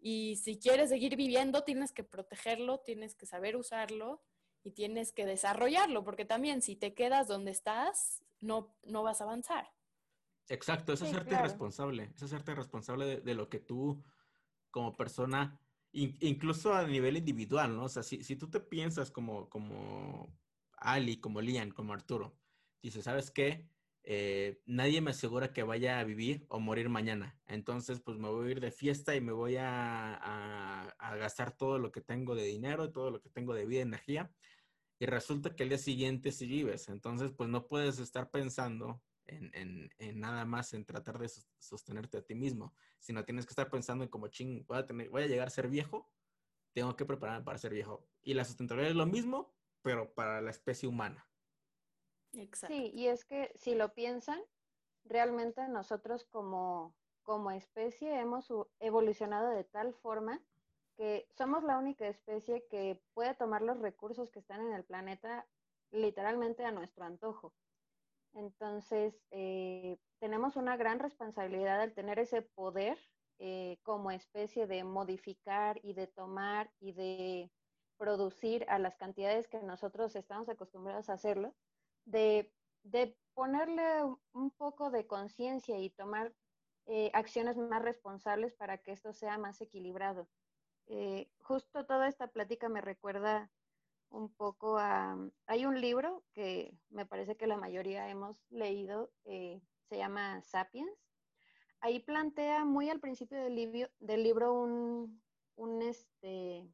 Y 0.01 0.35
si 0.37 0.59
quieres 0.59 0.89
seguir 0.89 1.15
viviendo, 1.15 1.63
tienes 1.63 1.93
que 1.93 2.03
protegerlo, 2.03 2.81
tienes 2.81 3.15
que 3.15 3.25
saber 3.25 3.55
usarlo 3.55 4.21
y 4.65 4.71
tienes 4.73 5.13
que 5.13 5.27
desarrollarlo, 5.27 6.05
porque 6.05 6.25
también 6.25 6.63
si 6.63 6.77
te 6.77 6.95
quedas 6.95 7.29
donde 7.29 7.51
estás, 7.51 8.23
no, 8.41 8.75
no 8.85 9.03
vas 9.03 9.21
a 9.21 9.25
avanzar. 9.25 9.71
Exacto, 10.49 10.93
es 10.93 11.03
hacerte 11.03 11.39
responsable, 11.39 12.11
es 12.15 12.23
hacerte 12.23 12.55
responsable 12.55 13.21
de, 13.21 13.35
lo 13.35 13.49
que 13.49 13.59
tú 13.59 14.03
como 14.71 14.97
persona 14.97 15.59
incluso 15.93 16.73
a 16.73 16.87
nivel 16.87 17.19
individual, 17.19 17.77
¿no? 17.77 17.85
O 17.85 17.89
sea, 17.89 18.03
si, 18.03 18.23
si 18.23 18.37
tú 18.37 18.49
te 18.49 18.61
piensas 18.61 19.11
como, 19.11 19.49
como 19.51 20.35
Ali, 20.79 21.19
como 21.19 21.41
Lian, 21.41 21.71
como 21.71 21.93
Arturo, 21.93 22.35
dices, 22.83 23.05
¿sabes 23.05 23.31
qué? 23.31 23.69
Eh, 24.05 24.61
nadie 24.67 25.01
me 25.01 25.13
asegura 25.13 25.53
que 25.53 25.63
vaya 25.63 26.01
a 26.01 26.05
vivir 26.05 26.45
o 26.49 26.59
morir 26.59 26.89
mañana. 26.89 27.39
Entonces, 27.47 28.01
pues 28.01 28.19
me 28.19 28.29
voy 28.29 28.49
a 28.49 28.51
ir 28.53 28.61
de 28.61 28.73
fiesta 28.73 29.15
y 29.15 29.21
me 29.21 29.33
voy 29.33 29.57
a, 29.59 30.95
gastar 31.19 31.57
todo 31.57 31.79
lo 31.79 31.93
que 31.93 32.01
tengo 32.01 32.35
de 32.35 32.45
dinero, 32.45 32.91
todo 32.91 33.11
lo 33.11 33.21
que 33.21 33.31
tengo 33.31 33.55
de 33.55 33.67
vida, 33.67 33.81
y 33.81 33.83
energía. 33.83 34.33
Y 34.99 35.07
resulta 35.07 35.55
que 35.55 35.65
el 35.65 35.71
día 35.71 35.79
siguiente 35.79 36.33
sí 36.33 36.47
vives. 36.47 36.89
Entonces, 36.89 37.33
pues 37.37 37.49
no 37.49 37.67
puedes 37.69 37.99
estar 37.99 38.31
pensando 38.31 39.03
en, 39.27 39.91
nada 40.15 40.45
más 40.45 40.75
en 40.75 40.85
tratar 40.85 41.19
de 41.19 41.31
sostenerte 41.59 42.19
a 42.19 42.23
ti 42.23 42.35
mismo, 42.35 42.75
sino 42.99 43.25
tienes 43.25 43.47
que 43.47 43.51
estar 43.51 43.71
pensando 43.71 44.05
en 44.05 44.11
como, 44.11 44.29
ching, 44.29 44.65
voy 44.67 44.79
a, 44.79 44.87
voy 45.11 45.23
a 45.23 45.27
llegar 45.27 45.47
a 45.47 45.51
ser 45.51 45.69
viejo, 45.69 46.11
tengo 46.73 46.97
que 46.97 47.05
prepararme 47.05 47.45
para 47.45 47.59
ser 47.59 47.73
viejo. 47.73 48.07
Y 48.23 48.35
la 48.35 48.45
sustentabilidad 48.45 48.91
es 48.91 48.97
lo 48.97 49.07
mismo, 49.07 49.55
pero 49.83 50.13
para 50.15 50.41
la 50.41 50.51
especie 50.51 50.89
humana. 50.89 51.27
Sí, 52.69 52.91
y 52.95 53.09
es 53.09 53.25
que 53.25 53.53
si 53.57 53.75
lo 53.75 53.95
piensan, 53.95 54.41
realmente 55.05 55.69
nosotros 55.69 56.25
como, 56.25 56.97
como 57.23 57.51
especie 57.51 58.19
hemos 58.19 58.53
evolucionado 58.81 59.51
de 59.51 59.65
tal 59.65 59.95
forma 59.95 60.41
que 60.97 61.27
somos 61.31 61.65
la 61.65 61.79
única 61.79 62.07
especie 62.09 62.67
que 62.69 63.03
puede 63.15 63.35
tomar 63.35 63.63
los 63.63 63.81
recursos 63.81 64.31
que 64.31 64.39
están 64.39 64.61
en 64.61 64.73
el 64.73 64.85
planeta 64.85 65.47
literalmente 65.91 66.65
a 66.65 66.73
nuestro 66.73 67.05
antojo. 67.05 67.55
Entonces, 68.35 69.21
eh, 69.31 69.99
tenemos 70.19 70.57
una 70.57 70.77
gran 70.77 70.99
responsabilidad 70.99 71.81
al 71.81 71.95
tener 71.95 72.19
ese 72.19 72.43
poder 72.43 72.99
eh, 73.39 73.79
como 73.83 74.11
especie 74.11 74.67
de 74.67 74.85
modificar 74.85 75.81
y 75.83 75.95
de 75.95 76.07
tomar 76.07 76.73
y 76.79 76.93
de 76.93 77.53
producir 77.99 78.65
a 78.69 78.79
las 78.79 78.97
cantidades 78.97 79.49
que 79.49 79.59
nosotros 79.63 80.17
estamos 80.17 80.49
acostumbrados 80.49 81.11
a 81.11 81.15
hacerlo, 81.15 81.55
de, 82.05 82.51
ponerle 83.35 84.05
un 84.33 84.51
poco 84.51 84.91
de 84.91 85.07
conciencia 85.07 85.79
y 85.79 85.91
tomar 85.91 86.35
eh, 86.87 87.11
acciones 87.15 87.57
más 87.57 87.83
responsables 87.83 88.55
para 88.55 88.79
que 88.79 88.93
esto 88.93 89.13
sea 89.13 89.39
más 89.39 89.61
equilibrado. 89.61 90.29
Eh, 90.87 91.31
justo 91.41 91.87
toda 91.87 92.09
esta 92.09 92.29
plática 92.29 92.69
me 92.69 92.81
recuerda 92.81 93.51
un 94.11 94.33
poco 94.35 94.79
a... 94.79 95.17
Hay 95.47 95.65
un 95.65 95.81
libro 95.81 96.25
que 96.35 96.77
me 96.91 97.07
parece 97.07 97.37
que 97.37 97.47
la 97.47 97.57
mayoría 97.57 98.09
hemos 98.09 98.45
leído, 98.51 99.11
eh, 99.25 99.63
se 99.89 99.97
llama 99.97 100.43
Sapiens. 100.43 100.93
Ahí 101.81 102.01
plantea 102.01 102.65
muy 102.65 102.91
al 102.91 103.01
principio 103.01 103.43
del, 103.43 103.57
libro, 103.57 103.89
del 103.99 104.23
libro 104.23 104.53
un, 104.53 105.23
un 105.57 105.83
este, 105.83 106.69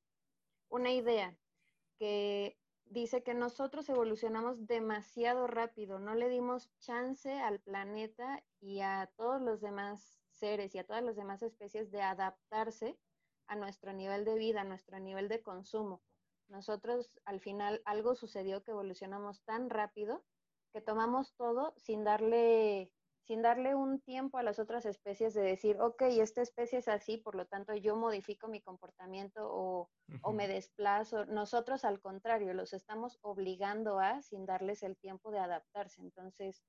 una 0.69 0.91
idea 0.91 1.37
que 1.99 2.59
dice 2.90 3.23
que 3.23 3.35
nosotros 3.35 3.88
evolucionamos 3.88 4.66
demasiado 4.66 5.47
rápido, 5.47 5.99
no 5.99 6.14
le 6.14 6.28
dimos 6.28 6.71
chance 6.78 7.38
al 7.40 7.61
planeta 7.61 8.42
y 8.61 8.80
a 8.80 9.11
todos 9.16 9.40
los 9.40 9.61
demás 9.61 10.21
seres 10.30 10.75
y 10.75 10.78
a 10.78 10.85
todas 10.85 11.02
las 11.02 11.16
demás 11.16 11.42
especies 11.42 11.90
de 11.90 12.02
adaptarse 12.02 12.99
a 13.47 13.57
nuestro 13.57 13.92
nivel 13.92 14.25
de 14.25 14.37
vida, 14.37 14.62
a 14.62 14.64
nuestro 14.64 14.99
nivel 15.00 15.28
de 15.28 15.42
consumo. 15.42 16.02
Nosotros 16.49 17.21
al 17.25 17.40
final 17.40 17.83
algo 17.85 18.14
sucedió 18.14 18.62
que 18.62 18.71
evolucionamos 18.71 19.42
tan 19.42 19.68
rápido 19.71 20.25
que 20.73 20.80
tomamos 20.80 21.35
todo 21.35 21.75
sin 21.76 22.04
darle 22.04 22.92
sin 23.29 23.43
darle 23.43 23.75
un 23.75 24.01
tiempo 24.01 24.39
a 24.39 24.43
las 24.43 24.59
otras 24.59 24.87
especies 24.87 25.35
de 25.35 25.43
decir, 25.43 25.79
ok, 25.83 26.01
esta 26.01 26.41
especie 26.41 26.79
es 26.79 26.89
así, 26.89 27.19
por 27.19 27.35
lo 27.35 27.45
tanto 27.45 27.75
yo 27.75 27.95
modifico 27.95 28.49
mi 28.49 28.63
comportamiento 28.63 29.47
o, 29.47 29.91
o, 30.23 30.33
me 30.33 30.49
desplazo. 30.49 31.27
Nosotros 31.27 31.85
al 31.85 32.01
contrario, 32.01 32.55
los 32.55 32.73
estamos 32.73 33.19
obligando 33.21 34.01
a 34.01 34.23
sin 34.23 34.47
darles 34.47 34.83
el 34.83 34.97
tiempo 34.97 35.31
de 35.31 35.41
adaptarse. 35.41 36.01
Entonces, 36.01 36.65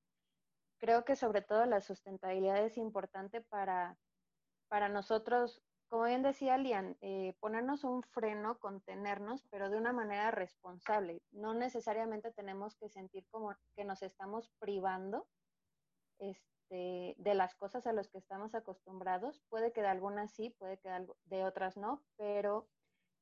creo 0.80 1.06
que 1.06 1.16
sobre 1.16 1.42
todo 1.42 1.66
la 1.66 1.80
sustentabilidad 1.80 2.62
es 2.66 2.78
importante 2.78 3.40
para, 3.40 3.98
para 4.68 4.90
nosotros, 4.90 5.64
como 5.88 6.04
bien 6.04 6.24
decía 6.24 6.58
Lian, 6.58 6.98
eh, 7.00 7.38
ponernos 7.40 7.86
un 7.86 8.04
freno, 8.04 8.60
contenernos, 8.60 9.46
pero 9.50 9.70
de 9.70 9.78
una 9.78 9.94
manera 9.94 10.30
responsable. 10.32 11.22
No 11.32 11.54
necesariamente 11.54 12.34
tenemos 12.34 12.76
que 12.76 12.90
sentir 12.90 13.26
como 13.32 13.56
que 13.78 13.86
nos 13.86 14.04
estamos 14.04 14.52
privando 14.60 15.26
este, 16.20 17.16
de 17.18 17.34
las 17.34 17.56
cosas 17.56 17.88
a 17.88 17.94
las 17.94 18.10
que 18.10 18.18
estamos 18.18 18.54
acostumbrados. 18.56 19.42
Puede 19.50 19.72
que 19.72 19.82
de 19.82 19.88
algunas 19.88 20.32
sí, 20.32 20.52
puede 20.52 20.78
que 20.78 20.90
de 21.26 21.44
otras 21.44 21.78
no, 21.78 22.04
pero 22.18 22.68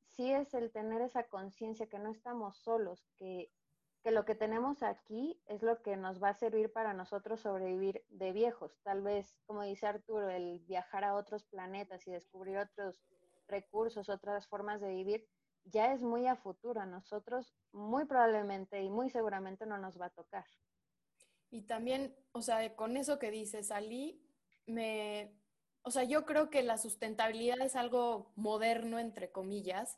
sí 0.09 0.31
es 0.31 0.53
el 0.53 0.71
tener 0.71 1.01
esa 1.01 1.23
conciencia 1.27 1.87
que 1.87 1.99
no 1.99 2.09
estamos 2.11 2.57
solos, 2.57 3.07
que, 3.17 3.51
que 4.03 4.11
lo 4.11 4.25
que 4.25 4.35
tenemos 4.35 4.83
aquí 4.83 5.41
es 5.45 5.63
lo 5.63 5.81
que 5.81 5.95
nos 5.97 6.21
va 6.21 6.29
a 6.29 6.33
servir 6.33 6.71
para 6.71 6.93
nosotros 6.93 7.41
sobrevivir 7.41 8.03
de 8.09 8.31
viejos. 8.31 8.79
Tal 8.83 9.01
vez, 9.01 9.37
como 9.45 9.63
dice 9.63 9.87
Arturo, 9.87 10.29
el 10.29 10.59
viajar 10.67 11.03
a 11.03 11.15
otros 11.15 11.43
planetas 11.45 12.07
y 12.07 12.11
descubrir 12.11 12.57
otros 12.57 13.01
recursos, 13.47 14.09
otras 14.09 14.47
formas 14.47 14.81
de 14.81 14.89
vivir, 14.89 15.27
ya 15.65 15.93
es 15.93 16.01
muy 16.01 16.27
a 16.27 16.35
futuro. 16.35 16.81
A 16.81 16.85
nosotros 16.85 17.53
muy 17.71 18.05
probablemente 18.05 18.81
y 18.81 18.89
muy 18.89 19.09
seguramente 19.09 19.65
no 19.65 19.77
nos 19.77 19.99
va 19.99 20.07
a 20.07 20.11
tocar. 20.11 20.45
Y 21.49 21.61
también, 21.61 22.15
o 22.31 22.41
sea, 22.41 22.75
con 22.75 22.97
eso 22.97 23.19
que 23.19 23.31
dices, 23.31 23.71
Ali, 23.71 24.21
me, 24.65 25.31
o 25.83 25.91
sea, 25.91 26.03
yo 26.03 26.25
creo 26.25 26.49
que 26.49 26.63
la 26.63 26.77
sustentabilidad 26.77 27.61
es 27.61 27.75
algo 27.75 28.31
moderno, 28.35 28.99
entre 28.99 29.31
comillas, 29.31 29.97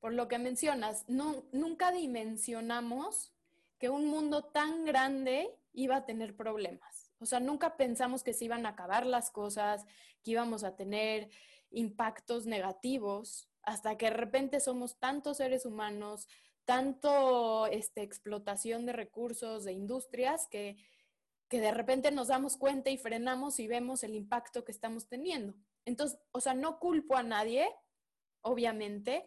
por 0.00 0.12
lo 0.12 0.28
que 0.28 0.38
mencionas. 0.38 1.04
No, 1.08 1.44
nunca 1.52 1.92
dimensionamos 1.92 3.32
que 3.78 3.88
un 3.88 4.06
mundo 4.06 4.42
tan 4.42 4.84
grande 4.84 5.56
iba 5.72 5.96
a 5.96 6.04
tener 6.04 6.34
problemas. 6.36 7.12
O 7.20 7.26
sea, 7.26 7.40
nunca 7.40 7.76
pensamos 7.76 8.22
que 8.22 8.32
se 8.32 8.44
iban 8.44 8.66
a 8.66 8.70
acabar 8.70 9.06
las 9.06 9.30
cosas, 9.30 9.86
que 10.22 10.32
íbamos 10.32 10.64
a 10.64 10.74
tener 10.76 11.30
impactos 11.70 12.46
negativos, 12.46 13.48
hasta 13.62 13.96
que 13.96 14.06
de 14.06 14.16
repente 14.16 14.60
somos 14.60 14.98
tantos 14.98 15.36
seres 15.36 15.66
humanos, 15.66 16.26
tanto 16.68 17.66
este, 17.68 18.02
explotación 18.02 18.84
de 18.84 18.92
recursos, 18.92 19.64
de 19.64 19.72
industrias, 19.72 20.46
que, 20.50 20.76
que 21.48 21.62
de 21.62 21.70
repente 21.70 22.10
nos 22.10 22.28
damos 22.28 22.58
cuenta 22.58 22.90
y 22.90 22.98
frenamos 22.98 23.58
y 23.58 23.66
vemos 23.66 24.04
el 24.04 24.14
impacto 24.14 24.66
que 24.66 24.72
estamos 24.72 25.08
teniendo. 25.08 25.54
Entonces, 25.86 26.20
o 26.30 26.42
sea, 26.42 26.52
no 26.52 26.78
culpo 26.78 27.16
a 27.16 27.22
nadie, 27.22 27.66
obviamente, 28.42 29.26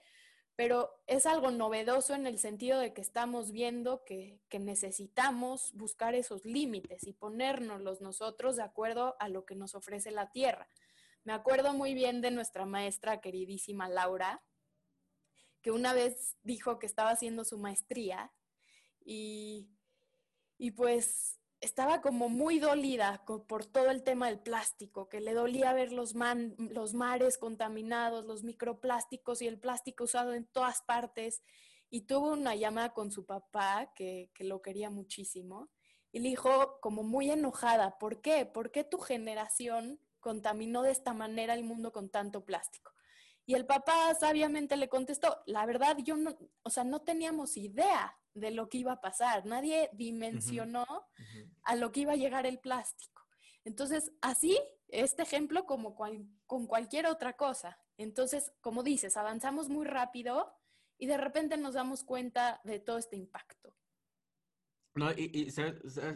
pero 0.56 0.91
es 1.08 1.25
algo 1.25 1.49
novedoso 1.49 2.13
en 2.13 2.27
el 2.27 2.38
sentido 2.38 2.77
de 2.77 2.93
que 2.93 3.01
estamos 3.01 3.51
viendo 3.51 4.04
que, 4.04 4.39
que 4.47 4.60
necesitamos 4.60 5.71
buscar 5.73 6.13
esos 6.13 6.45
límites 6.45 7.08
y 7.08 7.13
ponernos 7.13 8.01
nosotros 8.01 8.56
de 8.56 8.62
acuerdo 8.62 9.15
a 9.19 9.30
lo 9.30 9.45
que 9.45 9.56
nos 9.56 9.73
ofrece 9.73 10.12
la 10.12 10.30
Tierra. 10.30 10.67
Me 11.23 11.34
acuerdo 11.34 11.73
muy 11.73 11.95
bien 11.95 12.21
de 12.21 12.30
nuestra 12.30 12.67
maestra 12.67 13.19
queridísima 13.19 13.89
Laura, 13.89 14.43
que 15.62 15.71
una 15.71 15.93
vez 15.93 16.38
dijo 16.43 16.80
que 16.80 16.86
estaba 16.86 17.12
haciendo 17.12 17.45
su 17.45 17.58
maestría 17.58 18.32
y, 19.04 19.69
y 20.58 20.71
pues 20.71 21.41
estaba 21.62 22.02
como 22.02 22.28
muy 22.28 22.58
dolida 22.58 23.24
por 23.26 23.65
todo 23.65 23.91
el 23.91 24.04
tema 24.04 24.28
del 24.28 24.39
plástico, 24.39 25.08
que 25.08 25.21
le 25.21 25.34
dolía 25.34 25.74
ver 25.74 25.91
los, 25.93 26.15
los 26.58 26.93
mares 26.95 27.38
contaminados, 27.38 28.26
los 28.26 28.43
microplásticos 28.43 29.43
y 29.43 29.47
el 29.47 29.60
plástico 29.60 30.06
usado 30.06 30.34
en 30.34 30.45
todas 30.45 30.82
partes. 30.82 31.43
Y 31.91 32.02
tuvo 32.02 32.32
una 32.32 32.56
llamada 32.56 32.93
con 32.93 33.12
su 33.12 33.26
papá, 33.26 33.91
que, 33.95 34.32
que 34.34 34.43
lo 34.43 34.62
quería 34.62 34.89
muchísimo, 34.89 35.69
y 36.12 36.19
le 36.19 36.30
dijo 36.30 36.80
como 36.82 37.04
muy 37.04 37.30
enojada, 37.30 38.00
¿por 38.00 38.21
qué? 38.21 38.45
¿Por 38.45 38.71
qué 38.71 38.84
tu 38.84 38.97
generación 38.97 40.00
contaminó 40.19 40.82
de 40.82 40.91
esta 40.91 41.13
manera 41.13 41.54
el 41.54 41.63
mundo 41.63 41.91
con 41.91 42.10
tanto 42.10 42.43
plástico? 42.43 42.91
Y 43.45 43.56
el 43.56 43.65
papá 43.65 44.13
sabiamente 44.15 44.77
le 44.77 44.88
contestó, 44.88 45.41
la 45.45 45.65
verdad 45.65 45.97
yo 46.04 46.15
no, 46.15 46.38
o 46.63 46.69
sea, 46.69 46.84
no 46.84 47.01
teníamos 47.01 47.58
idea 47.58 48.17
de 48.34 48.51
lo 48.51 48.69
que 48.69 48.77
iba 48.77 48.93
a 48.93 49.01
pasar, 49.01 49.45
nadie 49.45 49.89
dimensionó 49.93 50.86
a 51.63 51.75
lo 51.75 51.91
que 51.91 52.01
iba 52.01 52.13
a 52.13 52.17
llegar 52.17 52.45
el 52.45 52.60
plástico. 52.60 53.21
Entonces, 53.63 54.12
así, 54.21 54.60
este 54.88 55.23
ejemplo 55.23 55.65
como 55.65 55.95
con 55.95 56.67
cualquier 56.67 57.08
otra 57.08 57.34
cosa. 57.34 57.77
Entonces, 57.97 58.51
como 58.62 58.84
dices, 58.84 59.17
avanzamos 59.17 59.69
muy 59.69 59.86
rápido 59.86 60.54
y 60.97 61.08
de 61.08 61.17
repente 61.17 61.58
nos 61.58 61.73
damos 61.73 62.04
cuenta 62.04 62.62
de 62.63 62.80
todo 62.80 62.97
este 62.97 63.15
impacto. 63.15 63.75
No, 64.95 65.12
y, 65.12 65.32
y 65.34 65.54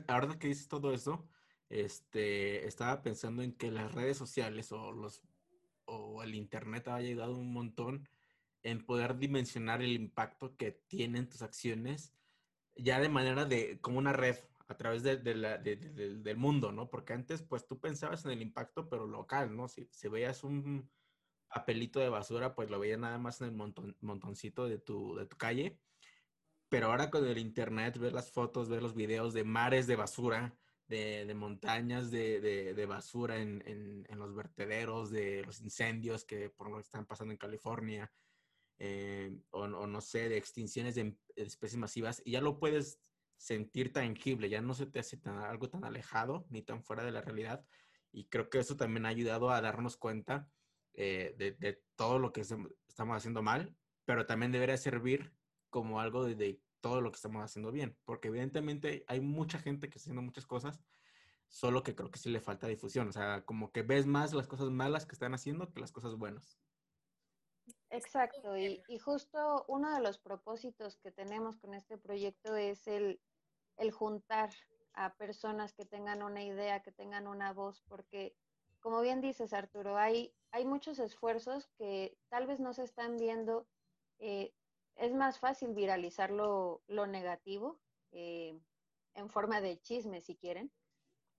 ahora 0.07 0.37
que 0.37 0.47
dices 0.47 0.67
todo 0.67 0.93
eso, 0.93 1.27
este, 1.69 2.67
estaba 2.67 3.01
pensando 3.01 3.41
en 3.41 3.53
que 3.53 3.71
las 3.71 3.93
redes 3.93 4.17
sociales 4.17 4.71
o 4.71 4.91
los 4.91 5.21
o 5.85 6.23
el 6.23 6.35
Internet 6.35 6.87
ha 6.87 6.95
ayudado 6.95 7.37
un 7.37 7.53
montón 7.53 8.07
en 8.63 8.85
poder 8.85 9.17
dimensionar 9.17 9.81
el 9.81 9.93
impacto 9.93 10.55
que 10.57 10.71
tienen 10.71 11.29
tus 11.29 11.41
acciones 11.41 12.15
ya 12.75 12.99
de 12.99 13.09
manera 13.09 13.45
de 13.45 13.79
como 13.81 13.99
una 13.99 14.13
red 14.13 14.37
a 14.67 14.75
través 14.75 15.03
de, 15.03 15.17
del 15.17 16.37
mundo, 16.37 16.71
¿no? 16.71 16.89
Porque 16.89 17.13
antes, 17.13 17.43
pues 17.43 17.67
tú 17.67 17.79
pensabas 17.79 18.25
en 18.25 18.31
el 18.31 18.41
impacto, 18.41 18.89
pero 18.89 19.05
local, 19.05 19.55
¿no? 19.55 19.67
Si, 19.67 19.87
si 19.91 20.07
veías 20.07 20.43
un 20.43 20.89
papelito 21.47 21.99
de 21.99 22.09
basura, 22.09 22.55
pues 22.55 22.69
lo 22.69 22.79
veías 22.79 22.99
nada 22.99 23.19
más 23.19 23.41
en 23.41 23.47
el 23.47 23.53
montón, 23.53 23.95
montoncito 24.01 24.67
de 24.67 24.79
tu, 24.79 25.15
de 25.15 25.27
tu 25.27 25.37
calle. 25.37 25.79
Pero 26.67 26.87
ahora 26.87 27.11
con 27.11 27.27
el 27.27 27.37
internet, 27.37 27.97
ver 27.99 28.13
las 28.13 28.31
fotos, 28.31 28.67
ver 28.67 28.81
los 28.81 28.95
videos 28.95 29.33
de 29.33 29.43
mares 29.43 29.85
de 29.85 29.95
basura, 29.95 30.57
de, 30.87 31.33
montañas 31.35 32.11
de, 32.11 32.85
basura 32.87 33.41
en, 33.41 34.05
los 34.15 34.35
vertederos, 34.35 35.09
de 35.09 35.43
los 35.43 35.61
incendios 35.61 36.25
que 36.25 36.49
por 36.49 36.69
lo 36.69 36.77
que 36.77 36.81
están 36.81 37.05
pasando 37.05 37.31
en 37.31 37.37
California, 37.37 38.11
eh, 38.77 39.37
o, 39.51 39.67
no 39.67 40.01
sé, 40.01 40.29
de 40.29 40.37
extinciones 40.37 40.95
de 40.95 41.17
especies 41.35 41.77
masivas, 41.77 42.21
y 42.25 42.31
ya 42.31 42.41
lo 42.41 42.59
puedes 42.59 42.99
sentir 43.37 43.91
tangible, 43.91 44.49
ya 44.49 44.61
no 44.61 44.73
se 44.73 44.85
te 44.85 44.99
hace 44.99 45.19
algo 45.25 45.69
tan 45.69 45.83
alejado 45.83 46.45
ni 46.49 46.61
tan 46.61 46.83
fuera 46.83 47.03
de 47.03 47.11
la 47.11 47.21
realidad. 47.21 47.65
Y 48.11 48.25
creo 48.25 48.49
que 48.49 48.59
eso 48.59 48.77
también 48.77 49.05
ha 49.05 49.09
ayudado 49.09 49.49
a 49.49 49.61
darnos 49.61 49.97
cuenta 49.97 50.49
eh, 50.93 51.35
de, 51.37 51.83
todo 51.95 52.19
lo 52.19 52.31
que 52.31 52.41
estamos 52.41 53.17
haciendo 53.17 53.41
mal, 53.41 53.75
pero 54.05 54.25
también 54.25 54.51
debería 54.51 54.77
servir 54.77 55.33
como 55.69 55.99
algo 55.99 56.25
de, 56.25 56.61
todo 56.85 57.01
lo 57.01 57.09
que 57.09 57.15
estamos 57.15 57.43
haciendo 57.43 57.71
bien, 57.71 57.97
porque 58.05 58.27
evidentemente 58.27 59.05
hay 59.07 59.19
mucha 59.19 59.57
gente 59.57 59.89
que 59.89 59.97
está 59.97 60.03
haciendo 60.03 60.21
muchas 60.21 60.45
cosas, 60.45 60.83
solo 61.47 61.81
que 61.81 61.95
creo 61.95 62.11
que 62.11 62.19
sí 62.19 62.29
le 62.29 62.39
falta 62.39 62.67
difusión, 62.67 63.07
o 63.07 63.11
sea, 63.11 63.43
como 63.43 63.71
que 63.71 63.81
ves 63.81 64.05
más 64.05 64.33
las 64.33 64.45
cosas 64.45 64.69
malas 64.69 65.07
que 65.07 65.13
están 65.13 65.33
haciendo 65.33 65.73
que 65.73 65.81
las 65.81 65.91
cosas 65.91 66.13
buenas. 66.13 66.59
Exacto, 67.89 68.55
y, 68.55 68.83
justo 68.99 69.65
uno 69.67 69.95
de 69.95 69.99
los 69.99 70.19
propósitos 70.19 70.97
que 70.97 71.11
tenemos 71.11 71.57
con 71.57 71.73
este 71.73 71.97
proyecto 71.97 72.55
es 72.55 72.85
el, 72.85 73.19
el 73.77 73.89
juntar 73.89 74.51
a 74.93 75.15
personas 75.15 75.73
que 75.73 75.85
tengan 75.85 76.21
una 76.21 76.43
idea, 76.43 76.83
que 76.83 76.91
tengan 76.91 77.25
una 77.25 77.51
voz, 77.51 77.81
porque 77.87 78.35
como 78.79 79.01
bien 79.01 79.21
dices 79.21 79.53
Arturo, 79.53 79.97
hay, 79.97 80.35
hay 80.51 80.65
muchos 80.65 80.99
esfuerzos 80.99 81.67
que 81.79 82.15
tal 82.29 82.45
vez 82.45 82.59
no 82.59 82.73
se 82.73 82.83
están 82.83 83.17
viendo 83.17 83.65
eh, 84.19 84.53
es 84.95 85.13
más 85.13 85.39
fácil 85.39 85.73
viralizar 85.73 86.31
lo, 86.31 86.81
negativo 86.87 87.79
eh, 88.11 88.59
en 89.13 89.29
forma 89.29 89.61
de 89.61 89.79
chisme, 89.81 90.21
si 90.21 90.35
quieren, 90.35 90.71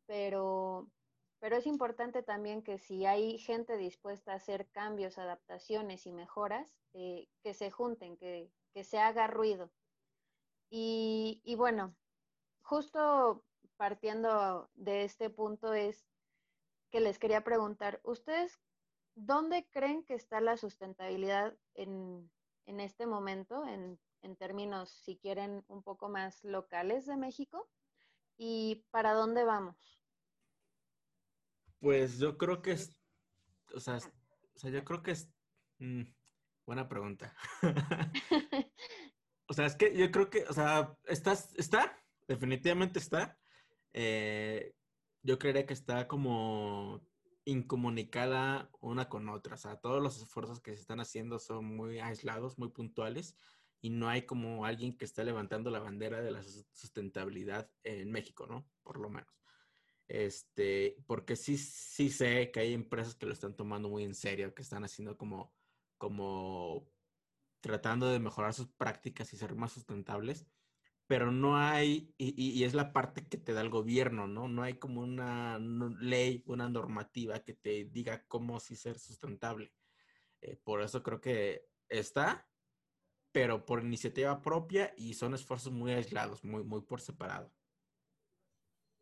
pero 0.06 0.90
pero 1.38 1.56
es 1.56 1.66
importante 1.66 2.22
también 2.22 2.62
que 2.62 2.78
si 2.78 3.04
hay 3.04 3.38
gente 3.38 3.76
dispuesta 3.76 4.32
a 4.32 4.36
hacer 4.36 4.68
cambios, 4.70 5.18
adaptaciones 5.18 6.06
y 6.06 6.12
mejoras, 6.12 6.74
eh, 6.94 7.28
que 7.42 7.52
se 7.54 7.70
junten, 7.70 8.16
que, 8.16 8.50
se 8.82 8.98
haga 8.98 9.26
ruido. 9.26 9.70
Y, 10.70 11.40
y, 11.44 11.54
bueno, 11.54 11.94
justo 12.62 13.44
partiendo 13.76 14.70
de 14.74 15.04
este 15.04 15.30
punto 15.30 15.72
es 15.72 16.06
que 16.90 17.00
les 17.00 17.18
quería 17.18 17.44
preguntar, 17.44 18.00
¿ustedes 18.02 18.60
dónde 19.14 19.66
creen 19.70 20.02
que 20.04 20.14
está 20.14 20.40
la 20.40 20.56
sustentabilidad 20.56 21.56
en, 21.74 22.30
en 22.66 22.80
este 22.80 23.06
momento, 23.06 23.66
en, 23.66 23.98
en 24.22 24.36
términos, 24.36 24.90
si 24.90 25.16
quieren, 25.16 25.64
un 25.68 25.82
poco 25.82 26.08
más 26.08 26.44
locales 26.44 27.06
de 27.06 27.16
México? 27.16 27.68
¿Y 28.36 28.84
para 28.90 29.14
dónde 29.14 29.44
vamos? 29.44 29.76
Pues 31.80 32.18
yo 32.18 32.36
creo 32.36 32.62
que 32.62 32.72
es, 32.72 32.96
o 33.74 33.80
sea, 33.80 33.96
o 33.96 34.58
sea 34.58 34.70
yo 34.70 34.84
creo 34.84 35.02
que 35.02 35.12
es, 35.12 35.30
mm, 35.78 36.02
buena 36.66 36.88
pregunta. 36.88 37.34
o 39.46 39.52
sea, 39.54 39.66
es 39.66 39.76
que 39.76 39.96
yo 39.96 40.10
creo 40.10 40.28
que, 40.28 40.44
o 40.48 40.52
sea, 40.52 40.96
¿estás, 41.04 41.54
está, 41.56 42.02
definitivamente 42.26 42.98
está. 42.98 43.38
Eh, 43.92 44.74
yo 45.22 45.38
creería 45.38 45.66
que 45.66 45.74
está 45.74 46.06
como 46.06 47.02
incomunicada 47.46 48.70
una 48.80 49.08
con 49.08 49.28
otra. 49.30 49.54
O 49.54 49.58
sea, 49.58 49.76
todos 49.76 50.02
los 50.02 50.20
esfuerzos 50.20 50.60
que 50.60 50.74
se 50.74 50.80
están 50.80 51.00
haciendo 51.00 51.38
son 51.38 51.76
muy 51.76 52.00
aislados, 52.00 52.58
muy 52.58 52.68
puntuales, 52.68 53.38
y 53.80 53.90
no 53.90 54.08
hay 54.08 54.22
como 54.26 54.66
alguien 54.66 54.96
que 54.96 55.04
está 55.04 55.24
levantando 55.24 55.70
la 55.70 55.78
bandera 55.78 56.20
de 56.20 56.32
la 56.32 56.42
sustentabilidad 56.42 57.70
en 57.84 58.10
México, 58.10 58.46
¿no? 58.46 58.68
Por 58.82 58.98
lo 58.98 59.08
menos. 59.08 59.32
Este, 60.08 60.96
porque 61.06 61.36
sí, 61.36 61.56
sí 61.56 62.10
sé 62.10 62.50
que 62.50 62.60
hay 62.60 62.74
empresas 62.74 63.14
que 63.14 63.26
lo 63.26 63.32
están 63.32 63.56
tomando 63.56 63.88
muy 63.88 64.04
en 64.04 64.14
serio, 64.14 64.54
que 64.54 64.62
están 64.62 64.84
haciendo 64.84 65.16
como, 65.16 65.54
como 65.98 66.90
tratando 67.60 68.08
de 68.08 68.18
mejorar 68.18 68.54
sus 68.54 68.68
prácticas 68.68 69.32
y 69.32 69.36
ser 69.36 69.54
más 69.54 69.72
sustentables, 69.72 70.46
pero 71.06 71.30
no 71.30 71.56
hay, 71.56 72.12
y, 72.18 72.64
es 72.64 72.74
la 72.74 72.92
parte 72.92 73.28
que 73.28 73.38
te 73.38 73.52
da 73.52 73.60
el 73.60 73.70
gobierno, 73.70 74.26
¿no? 74.26 74.48
No 74.48 74.62
hay 74.62 74.74
como 74.74 75.02
una 75.02 75.58
ley, 75.58 76.42
una 76.46 76.68
normativa 76.68 77.38
que 77.40 77.54
te 77.54 77.84
diga 77.84 78.24
cómo 78.26 78.58
sí 78.58 78.74
ser 78.74 78.98
sustentable. 78.98 79.72
Eh, 80.40 80.56
por 80.64 80.82
eso 80.82 81.02
creo 81.02 81.20
que 81.20 81.68
está, 81.88 82.48
pero 83.30 83.64
por 83.64 83.82
iniciativa 83.82 84.42
propia 84.42 84.92
y 84.96 85.14
son 85.14 85.34
esfuerzos 85.34 85.72
muy 85.72 85.92
aislados, 85.92 86.42
muy, 86.42 86.64
muy 86.64 86.82
por 86.82 87.00
separado. 87.00 87.52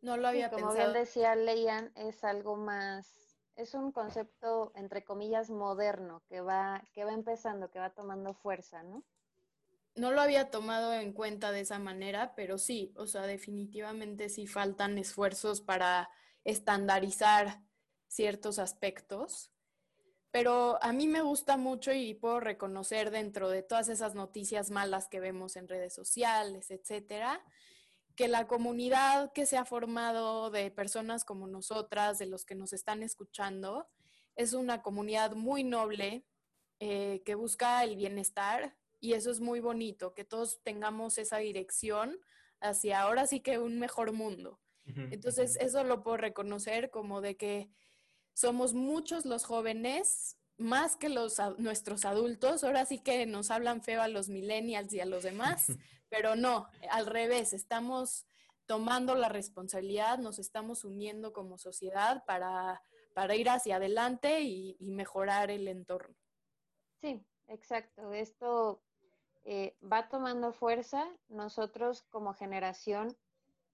No 0.01 0.17
lo 0.17 0.27
había 0.27 0.51
como 0.51 0.73
bien 0.73 0.93
decía 0.93 1.35
Leian, 1.35 1.91
es 1.95 2.23
algo 2.23 2.55
más, 2.55 3.39
es 3.55 3.73
un 3.73 3.91
concepto 3.91 4.71
entre 4.75 5.03
comillas 5.03 5.49
moderno 5.49 6.21
que 6.27 6.41
va, 6.41 6.83
que 6.93 7.03
va 7.03 7.13
empezando, 7.13 7.71
que 7.71 7.79
va 7.79 7.89
tomando 7.89 8.35
fuerza, 8.35 8.83
¿no? 8.83 9.03
No 9.95 10.11
lo 10.11 10.21
había 10.21 10.51
tomado 10.51 10.93
en 10.93 11.13
cuenta 11.13 11.51
de 11.51 11.61
esa 11.61 11.79
manera, 11.79 12.35
pero 12.35 12.57
sí, 12.57 12.93
o 12.97 13.07
sea, 13.07 13.23
definitivamente 13.23 14.29
sí 14.29 14.45
faltan 14.45 14.97
esfuerzos 14.97 15.61
para 15.61 16.09
estandarizar 16.43 17.61
ciertos 18.07 18.59
aspectos. 18.59 19.51
Pero 20.31 20.77
a 20.83 20.91
mí 20.91 21.07
me 21.07 21.21
gusta 21.21 21.55
mucho 21.55 21.93
y 21.93 22.13
puedo 22.13 22.41
reconocer 22.41 23.09
dentro 23.09 23.49
de 23.49 23.63
todas 23.63 23.87
esas 23.87 24.15
noticias 24.15 24.69
malas 24.69 25.07
que 25.07 25.21
vemos 25.21 25.55
en 25.55 25.69
redes 25.69 25.93
sociales, 25.93 26.71
etcétera, 26.71 27.41
que 28.17 28.27
la 28.27 28.45
comunidad 28.47 29.31
que 29.31 29.45
se 29.45 29.55
ha 29.55 29.63
formado 29.63 30.51
de 30.51 30.71
personas 30.71 31.23
como 31.23 31.47
nosotras, 31.47 32.19
de 32.19 32.25
los 32.25 32.43
que 32.43 32.55
nos 32.55 32.73
están 32.73 33.01
escuchando, 33.01 33.87
es 34.35 34.51
una 34.51 34.81
comunidad 34.81 35.35
muy 35.35 35.63
noble 35.63 36.25
eh, 36.81 37.23
que 37.25 37.35
busca 37.35 37.81
el 37.85 37.95
bienestar 37.95 38.75
y 39.05 39.13
eso 39.13 39.29
es 39.29 39.39
muy 39.39 39.59
bonito, 39.59 40.15
que 40.15 40.25
todos 40.25 40.61
tengamos 40.63 41.19
esa 41.19 41.37
dirección 41.37 42.19
hacia 42.59 43.01
ahora 43.01 43.27
sí 43.27 43.39
que 43.39 43.59
un 43.59 43.77
mejor 43.79 44.13
mundo. 44.13 44.59
Entonces, 44.85 45.57
eso 45.59 45.83
lo 45.83 46.03
puedo 46.03 46.17
reconocer 46.17 46.91
como 46.91 47.19
de 47.19 47.37
que 47.37 47.71
somos 48.33 48.73
muchos 48.73 49.25
los 49.25 49.43
jóvenes, 49.43 50.37
más 50.57 50.95
que 50.95 51.09
los 51.09 51.37
nuestros 51.57 52.05
adultos, 52.05 52.63
ahora 52.63 52.85
sí 52.85 52.99
que 52.99 53.25
nos 53.25 53.51
hablan 53.51 53.81
feo 53.81 54.01
a 54.01 54.07
los 54.07 54.29
millennials 54.29 54.93
y 54.93 54.99
a 54.99 55.05
los 55.05 55.23
demás, 55.23 55.65
pero 56.09 56.35
no, 56.35 56.67
al 56.91 57.05
revés, 57.05 57.53
estamos 57.53 58.25
tomando 58.65 59.15
la 59.15 59.29
responsabilidad, 59.29 60.17
nos 60.17 60.39
estamos 60.39 60.83
uniendo 60.83 61.33
como 61.33 61.57
sociedad 61.57 62.23
para, 62.25 62.81
para 63.13 63.35
ir 63.35 63.49
hacia 63.49 63.75
adelante 63.77 64.41
y, 64.41 64.77
y 64.79 64.91
mejorar 64.91 65.51
el 65.51 65.67
entorno. 65.67 66.15
Sí, 67.01 67.23
exacto. 67.47 68.13
Esto 68.13 68.84
eh, 69.45 69.77
va 69.81 70.09
tomando 70.09 70.51
fuerza. 70.51 71.07
Nosotros 71.29 72.03
como 72.09 72.33
generación, 72.33 73.15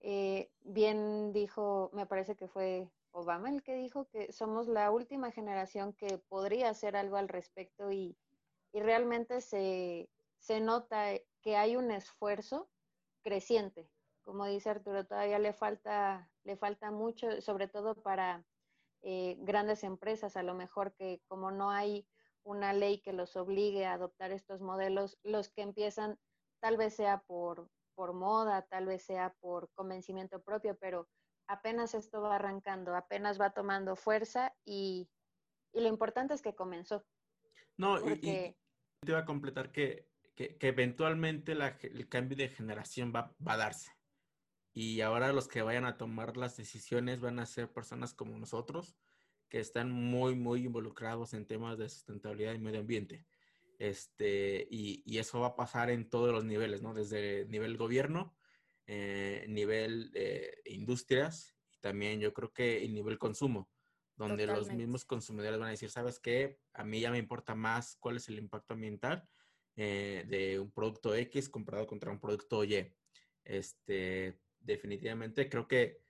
eh, 0.02 0.52
bien 0.62 1.32
dijo, 1.32 1.90
me 1.94 2.06
parece 2.06 2.36
que 2.36 2.48
fue 2.48 2.90
Obama 3.14 3.50
el 3.50 3.64
que 3.64 3.76
dijo 3.76 4.08
que 4.10 4.32
somos 4.32 4.68
la 4.68 4.92
última 4.92 5.32
generación 5.32 5.94
que 5.94 6.18
podría 6.18 6.70
hacer 6.70 6.96
algo 6.96 7.18
al 7.18 7.30
respecto 7.30 7.92
y, 7.92 8.16
realmente 8.74 9.42
se, 9.42 10.08
nota 10.62 11.08
que 11.42 11.58
hay 11.58 11.76
un 11.76 11.92
esfuerzo 11.92 12.70
creciente. 13.22 13.90
Como 14.24 14.46
dice 14.46 14.70
Arturo, 14.70 15.06
todavía 15.06 15.40
le 15.40 15.52
falta, 15.52 16.30
le 16.46 16.56
falta 16.56 16.90
mucho, 16.90 17.42
sobre 17.42 17.68
todo 17.68 17.96
para 17.96 18.46
eh, 19.02 19.36
grandes 19.40 19.84
empresas, 19.84 20.38
a 20.38 20.44
lo 20.44 20.54
mejor 20.54 20.94
que 20.94 21.22
como 21.28 21.52
no 21.52 21.70
hay 21.70 22.06
una 22.44 22.74
ley 22.74 23.02
que 23.02 23.14
los 23.14 23.36
obligue 23.36 23.86
a 23.86 23.94
adoptar 23.94 24.32
estos 24.32 24.62
modelos, 24.62 25.18
los 25.24 25.50
que 25.50 25.62
empiezan 25.62 26.18
tal 26.60 26.78
vez 26.78 26.96
sea 26.96 27.20
por, 27.28 27.70
por 27.96 28.14
moda, 28.14 28.64
tal 28.64 28.86
vez 28.86 29.04
sea 29.04 29.34
por 29.40 29.70
convencimiento 29.74 30.42
propio, 30.42 30.78
pero 30.80 31.08
apenas 31.48 31.94
esto 31.94 32.22
va 32.22 32.36
arrancando, 32.36 32.96
apenas 32.96 33.40
va 33.40 33.52
tomando 33.52 33.96
fuerza 33.96 34.54
y, 34.66 35.10
lo 35.74 35.88
importante 35.88 36.34
es 36.34 36.42
que 36.42 36.54
comenzó. 36.54 37.06
No, 37.78 37.98
y, 38.06 38.20
te 38.20 38.56
iba 39.06 39.20
a 39.20 39.26
completar 39.26 39.72
que, 39.72 40.10
eventualmente 40.36 41.54
el 41.54 42.10
cambio 42.10 42.36
de 42.38 42.50
generación 42.50 43.14
va, 43.16 43.34
va, 43.46 43.54
a 43.54 43.58
darse. 43.58 43.92
Y 44.74 45.02
ahora 45.02 45.34
los 45.34 45.48
que 45.48 45.62
vayan 45.62 45.86
a 45.86 45.98
tomar 45.98 46.36
las 46.36 46.58
decisiones 46.58 47.22
van 47.22 47.40
a 47.40 47.46
ser 47.46 47.72
personas 47.72 48.14
como 48.14 48.38
nosotros, 48.38 48.98
que 49.52 49.60
están 49.60 49.92
muy, 49.92 50.34
muy 50.34 50.66
involucrados 50.66 51.34
en 51.34 51.46
temas 51.46 51.78
de 51.78 51.90
sustentabilidad 51.90 52.54
y 52.54 52.60
medio 52.60 52.80
ambiente. 52.80 53.26
Este, 53.78 54.66
y, 54.72 55.18
eso 55.18 55.42
va 55.42 55.48
a 55.48 55.56
pasar 55.58 55.90
en 55.90 56.10
todos 56.10 56.32
los 56.32 56.46
niveles, 56.46 56.82
¿no? 56.82 56.94
Desde 56.94 57.46
nivel 57.48 57.76
gobierno, 57.76 58.34
eh, 58.88 59.46
nivel 59.50 60.10
eh, 60.14 60.54
industrias 60.66 61.54
y 61.70 61.80
también 61.80 62.22
yo 62.22 62.34
creo 62.34 62.54
que 62.54 62.86
el 62.86 62.94
nivel 62.94 63.18
consumo, 63.18 63.70
donde 64.16 64.48
los 64.48 64.72
mismos 64.72 65.04
consumidores 65.04 65.60
van 65.60 65.68
a 65.68 65.72
decir, 65.72 65.90
¿sabes 65.90 66.20
qué? 66.20 66.58
A 66.74 66.86
mí 66.86 67.02
ya 67.02 67.12
me 67.12 67.18
importa 67.18 67.54
más 67.54 67.98
cuál 68.00 68.18
es 68.18 68.30
el 68.30 68.38
impacto 68.38 68.74
ambiental 68.74 69.28
eh, 69.76 70.24
de 70.30 70.62
un 70.62 70.72
producto 70.72 71.14
X 71.14 71.50
comparado 71.50 71.88
contra 71.88 72.10
un 72.10 72.22
producto 72.22 72.64
Y. 72.64 72.90
Este, 73.44 74.40
definitivamente 74.62 75.50
creo 75.50 75.68
que 75.68 76.01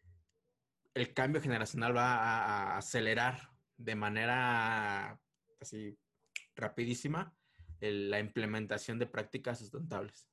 el 0.94 1.14
cambio 1.14 1.42
generacional 1.42 1.96
va 1.96 2.16
a, 2.16 2.78
acelerar 2.78 3.50
de 3.78 3.96
manera 3.96 5.20
así 5.60 5.98
rapidísima 6.56 7.36
la 7.80 8.20
implementación 8.20 9.00
de 9.00 9.08
prácticas 9.08 9.60
sustentables. 9.60 10.30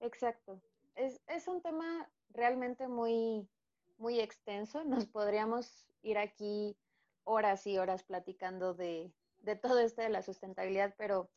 Exacto. 0.00 0.60
Es, 0.96 1.46
un 1.46 1.62
tema 1.62 2.10
realmente 2.30 2.88
muy, 2.88 3.48
muy 3.96 4.20
extenso. 4.20 4.84
Nos 4.84 5.06
podríamos 5.06 5.86
ir 6.02 6.18
aquí 6.18 6.76
horas 7.24 7.66
y 7.66 7.78
horas 7.78 8.02
platicando 8.02 8.74
de, 8.74 9.12
todo 9.62 9.78
esto 9.78 10.02
de 10.02 10.08
la 10.08 10.22
sustentabilidad, 10.22 10.94
pero 10.98 11.30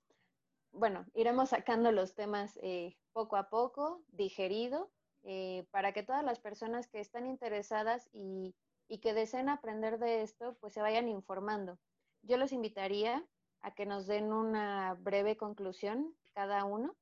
bueno, 0.71 1.05
iremos 1.13 1.49
sacando 1.49 1.91
los 1.91 2.15
temas 2.15 2.57
eh, 2.63 2.97
poco 3.13 3.37
a 3.37 3.49
poco, 3.49 4.03
digerido, 4.07 4.91
eh, 5.27 5.65
para 5.71 5.91
que 5.91 6.03
todas 6.03 6.23
las 6.23 6.39
personas 6.39 6.87
que 6.87 6.99
están 6.99 7.25
interesadas 7.25 8.07
y, 8.13 8.55
que 9.01 9.13
deseen 9.13 9.49
aprender 9.49 9.97
de 9.97 10.21
esto, 10.21 10.55
pues 10.61 10.73
se 10.73 10.81
vayan 10.81 11.09
informando. 11.09 11.79
Yo 12.21 12.37
los 12.37 12.51
invitaría 12.51 13.25
a 13.61 13.73
que 13.73 13.87
nos 13.87 14.05
den 14.05 14.31
una 14.31 14.93
breve 14.99 15.35
conclusión 15.35 16.15
cada 16.33 16.63
uno, 16.63 16.95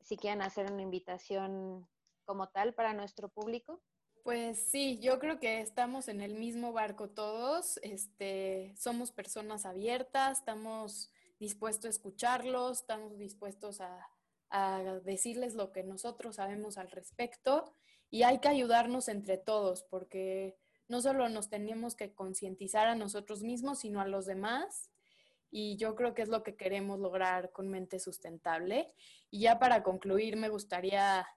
si 0.00 0.16
quieren 0.16 0.42
hacer 0.42 0.70
una 0.70 0.82
invitación 0.82 1.88
como 2.24 2.48
tal 2.48 2.72
para 2.72 2.94
nuestro 2.94 3.28
público. 3.28 3.80
Pues 4.22 4.58
sí, 4.70 5.00
yo 5.00 5.18
creo 5.18 5.40
que 5.40 5.60
estamos 5.60 6.06
en 6.06 6.20
el 6.20 6.34
mismo 6.34 6.72
barco 6.72 7.10
todos, 7.10 7.78
este, 7.82 8.72
somos 8.76 9.10
personas 9.10 9.66
abiertas, 9.66 10.38
estamos 10.38 11.10
dispuestos 11.40 11.86
a 11.86 11.90
escucharlos, 11.90 12.82
estamos 12.82 13.18
dispuestos 13.18 13.80
a, 13.80 14.08
a 14.50 15.00
decirles 15.04 15.54
lo 15.54 15.72
que 15.72 15.82
nosotros 15.82 16.36
sabemos 16.36 16.78
al 16.78 16.90
respecto 16.90 17.74
y 18.10 18.24
hay 18.24 18.40
que 18.40 18.48
ayudarnos 18.48 19.08
entre 19.08 19.38
todos 19.38 19.84
porque 19.84 20.56
no 20.88 21.00
solo 21.00 21.28
nos 21.28 21.48
tenemos 21.48 21.94
que 21.94 22.12
concientizar 22.12 22.88
a 22.88 22.96
nosotros 22.96 23.42
mismos, 23.42 23.78
sino 23.78 24.00
a 24.00 24.08
los 24.08 24.26
demás. 24.26 24.90
Y 25.52 25.76
yo 25.76 25.94
creo 25.94 26.14
que 26.14 26.22
es 26.22 26.28
lo 26.28 26.42
que 26.42 26.56
queremos 26.56 26.98
lograr 26.98 27.52
con 27.52 27.68
mente 27.68 28.00
sustentable. 28.00 28.88
Y 29.30 29.40
ya 29.42 29.60
para 29.60 29.84
concluir, 29.84 30.36
me 30.36 30.48
gustaría 30.48 31.28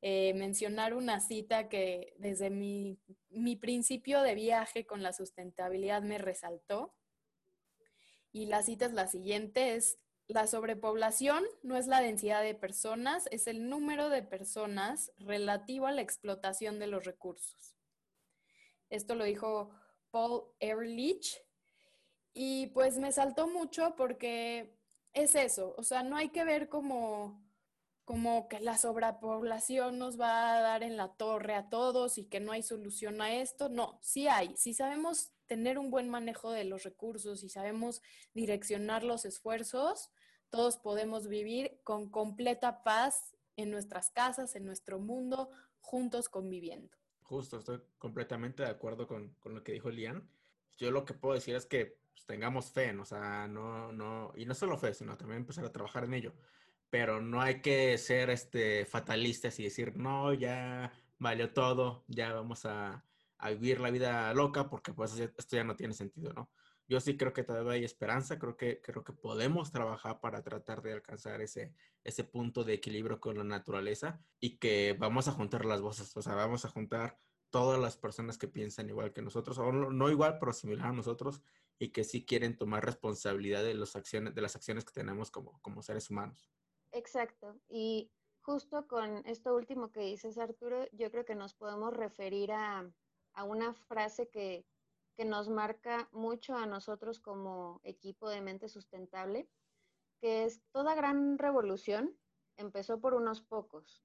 eh, 0.00 0.32
mencionar 0.32 0.94
una 0.94 1.20
cita 1.20 1.68
que 1.68 2.14
desde 2.16 2.48
mi, 2.48 2.98
mi 3.28 3.54
principio 3.56 4.22
de 4.22 4.34
viaje 4.34 4.86
con 4.86 5.02
la 5.02 5.12
sustentabilidad 5.12 6.02
me 6.02 6.16
resaltó. 6.16 6.94
Y 8.32 8.46
la 8.46 8.62
cita 8.62 8.86
es 8.86 8.94
la 8.94 9.08
siguiente, 9.08 9.74
es 9.74 9.98
la 10.28 10.46
sobrepoblación 10.46 11.44
no 11.62 11.76
es 11.76 11.86
la 11.86 12.00
densidad 12.00 12.42
de 12.42 12.54
personas, 12.54 13.28
es 13.30 13.46
el 13.46 13.68
número 13.68 14.08
de 14.08 14.22
personas 14.22 15.12
relativo 15.18 15.86
a 15.86 15.92
la 15.92 16.02
explotación 16.02 16.78
de 16.78 16.86
los 16.86 17.04
recursos. 17.04 17.76
Esto 18.88 19.14
lo 19.14 19.24
dijo 19.24 19.70
Paul 20.10 20.44
Ehrlich 20.60 21.42
y 22.34 22.68
pues 22.68 22.98
me 22.98 23.12
saltó 23.12 23.46
mucho 23.46 23.94
porque 23.96 24.78
es 25.12 25.34
eso, 25.34 25.74
o 25.76 25.82
sea, 25.82 26.02
no 26.02 26.16
hay 26.16 26.30
que 26.30 26.44
ver 26.44 26.68
como, 26.68 27.42
como 28.04 28.48
que 28.48 28.60
la 28.60 28.78
sobrepoblación 28.78 29.98
nos 29.98 30.18
va 30.18 30.56
a 30.56 30.60
dar 30.60 30.82
en 30.82 30.96
la 30.96 31.08
torre 31.14 31.54
a 31.54 31.68
todos 31.68 32.16
y 32.18 32.24
que 32.24 32.40
no 32.40 32.52
hay 32.52 32.62
solución 32.62 33.20
a 33.20 33.34
esto. 33.34 33.68
No, 33.68 33.98
sí 34.00 34.28
hay. 34.28 34.56
Si 34.56 34.74
sabemos 34.74 35.32
tener 35.52 35.78
un 35.78 35.90
buen 35.90 36.08
manejo 36.08 36.50
de 36.50 36.64
los 36.64 36.82
recursos 36.82 37.44
y 37.44 37.50
sabemos 37.50 38.00
direccionar 38.32 39.04
los 39.04 39.26
esfuerzos, 39.26 40.10
todos 40.48 40.78
podemos 40.78 41.28
vivir 41.28 41.78
con 41.84 42.08
completa 42.08 42.82
paz 42.82 43.36
en 43.56 43.70
nuestras 43.70 44.08
casas, 44.08 44.56
en 44.56 44.64
nuestro 44.64 44.98
mundo, 44.98 45.50
juntos 45.82 46.30
conviviendo. 46.30 46.96
Justo, 47.20 47.58
estoy 47.58 47.82
completamente 47.98 48.62
de 48.62 48.70
acuerdo 48.70 49.06
con, 49.06 49.36
lo 49.44 49.62
que 49.62 49.72
dijo 49.72 49.90
Lian. 49.90 50.26
Yo 50.78 50.90
lo 50.90 51.04
que 51.04 51.12
puedo 51.12 51.34
decir 51.34 51.54
es 51.54 51.66
que 51.66 51.98
pues, 52.14 52.24
tengamos 52.24 52.72
fe, 52.72 52.96
o 52.96 53.04
sea, 53.04 53.46
no, 53.46 53.92
no, 53.92 54.32
y 54.34 54.46
no 54.46 54.54
solo 54.54 54.78
fe, 54.78 54.94
sino 54.94 55.18
también 55.18 55.40
empezar 55.40 55.66
a 55.66 55.72
trabajar 55.72 56.04
en 56.04 56.14
ello. 56.14 56.32
Pero 56.88 57.20
no 57.20 57.42
hay 57.42 57.60
que 57.60 57.98
ser 57.98 58.30
este, 58.30 58.86
fatalistas 58.86 59.60
y 59.60 59.64
decir, 59.64 59.98
no, 59.98 60.32
ya 60.32 60.94
valió 61.18 61.52
todo, 61.52 62.04
ya 62.08 62.32
vamos 62.32 62.64
a, 62.64 63.04
a 63.42 63.50
vivir 63.50 63.80
la 63.80 63.90
vida 63.90 64.32
loca, 64.34 64.68
porque 64.68 64.92
pues 64.92 65.18
esto 65.18 65.56
ya 65.56 65.64
no 65.64 65.76
tiene 65.76 65.94
sentido, 65.94 66.32
¿no? 66.32 66.50
yo 66.88 67.00
sí 67.00 67.16
creo 67.16 67.32
que 67.32 67.42
todavía 67.42 67.72
hay 67.72 67.84
esperanza, 67.84 68.38
creo 68.38 68.56
que, 68.56 68.80
creo 68.80 69.02
que 69.02 69.12
podemos 69.12 69.72
trabajar 69.72 70.20
para 70.20 70.42
tratar 70.42 70.82
de 70.82 70.92
alcanzar 70.92 71.40
ese, 71.40 71.72
ese 72.04 72.24
punto 72.24 72.64
de 72.64 72.74
equilibrio 72.74 73.20
con 73.20 73.38
la 73.38 73.44
naturaleza 73.44 74.20
y 74.40 74.58
que 74.58 74.94
vamos 74.98 75.26
a 75.26 75.32
juntar 75.32 75.64
las 75.64 75.80
voces, 75.80 76.14
o 76.16 76.22
sea, 76.22 76.34
vamos 76.34 76.64
a 76.64 76.68
juntar 76.68 77.18
todas 77.50 77.80
las 77.80 77.96
personas 77.96 78.38
que 78.38 78.48
piensan 78.48 78.88
igual 78.88 79.12
que 79.12 79.22
nosotros, 79.22 79.58
o 79.58 79.72
no, 79.72 80.10
igual, 80.10 80.38
pero 80.38 80.52
similar 80.52 80.88
a 80.88 80.92
nosotros, 80.92 81.42
y 81.78 81.88
que 81.90 82.04
sí 82.04 82.24
quieren 82.24 82.56
tomar 82.56 82.84
responsabilidad 82.84 83.62
de, 83.62 83.74
los 83.74 83.96
acciones, 83.96 84.34
de 84.34 84.42
las 84.42 84.56
acciones 84.56 84.84
que 84.84 84.92
tenemos 84.92 85.30
como, 85.30 85.60
como 85.62 85.82
seres 85.82 86.10
humanos. 86.10 86.50
Exacto, 86.92 87.58
y 87.68 88.10
justo 88.40 88.86
con 88.86 89.24
esto 89.26 89.54
último 89.54 89.92
que 89.92 90.00
dices, 90.00 90.36
Arturo, 90.38 90.86
yo 90.92 91.10
creo 91.10 91.24
que 91.24 91.34
nos 91.34 91.54
podemos 91.54 91.94
referir 91.94 92.52
a, 92.52 92.90
a 93.34 93.44
una 93.44 93.74
frase 93.74 94.28
que, 94.28 94.66
que 95.16 95.24
nos 95.24 95.48
marca 95.48 96.08
mucho 96.12 96.56
a 96.56 96.66
nosotros 96.66 97.20
como 97.20 97.80
equipo 97.84 98.28
de 98.28 98.40
mente 98.40 98.68
sustentable, 98.68 99.48
que 100.20 100.44
es 100.44 100.62
toda 100.72 100.94
gran 100.94 101.38
revolución 101.38 102.18
empezó 102.56 103.00
por 103.00 103.14
unos 103.14 103.42
pocos. 103.42 104.04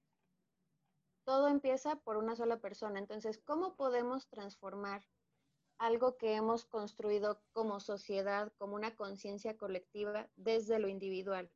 Todo 1.24 1.48
empieza 1.48 1.96
por 1.96 2.16
una 2.16 2.36
sola 2.36 2.60
persona. 2.60 2.98
Entonces, 2.98 3.38
¿cómo 3.38 3.76
podemos 3.76 4.28
transformar 4.28 5.06
algo 5.78 6.16
que 6.16 6.34
hemos 6.34 6.64
construido 6.64 7.42
como 7.52 7.80
sociedad, 7.80 8.52
como 8.58 8.74
una 8.74 8.96
conciencia 8.96 9.56
colectiva 9.56 10.30
desde 10.36 10.78
lo 10.78 10.88
individual? 10.88 11.50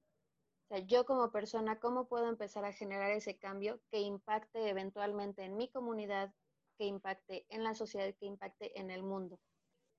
O 0.64 0.68
sea, 0.68 0.78
yo 0.78 1.04
como 1.04 1.32
persona, 1.32 1.80
¿cómo 1.80 2.06
puedo 2.06 2.28
empezar 2.28 2.64
a 2.64 2.72
generar 2.72 3.10
ese 3.10 3.38
cambio 3.38 3.80
que 3.90 4.00
impacte 4.00 4.68
eventualmente 4.68 5.42
en 5.42 5.56
mi 5.56 5.70
comunidad, 5.70 6.34
que 6.76 6.84
impacte 6.84 7.46
en 7.48 7.64
la 7.64 7.74
sociedad, 7.74 8.14
que 8.18 8.26
impacte 8.26 8.78
en 8.78 8.90
el 8.90 9.02
mundo. 9.02 9.40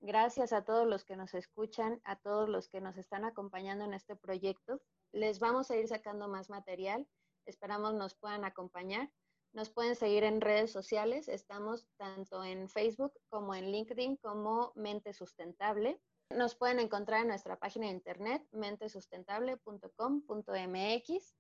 Gracias 0.06 0.52
a 0.52 0.66
todos 0.66 0.86
los 0.86 1.06
que 1.06 1.16
nos 1.16 1.34
escuchan, 1.34 2.02
a 2.04 2.18
todos 2.18 2.50
los 2.50 2.68
que 2.68 2.82
nos 2.82 2.98
están 2.98 3.24
acompañando 3.24 3.86
en 3.86 3.94
este 3.94 4.18
proyecto. 4.18 4.82
Les 5.14 5.40
vamos 5.40 5.72
a 5.72 5.78
ir 5.78 5.88
sacando 5.88 6.28
más 6.28 6.50
material. 6.50 7.08
Esperamos 7.46 7.94
nos 7.94 8.14
puedan 8.16 8.44
acompañar. 8.44 9.10
Nos 9.54 9.70
pueden 9.70 9.96
seguir 9.96 10.24
en 10.24 10.42
redes 10.42 10.72
sociales. 10.72 11.30
Estamos 11.30 11.88
tanto 11.98 12.44
en 12.44 12.68
Facebook 12.68 13.14
como 13.30 13.56
en 13.56 13.72
LinkedIn 13.72 14.18
como 14.18 14.74
Mente 14.76 15.14
Sustentable. 15.14 16.02
Nos 16.30 16.56
pueden 16.56 16.80
encontrar 16.80 17.22
en 17.22 17.28
nuestra 17.28 17.58
página 17.58 17.86
de 17.86 17.94
internet 17.94 18.46
mentesustentable.com.mx. 18.52 21.36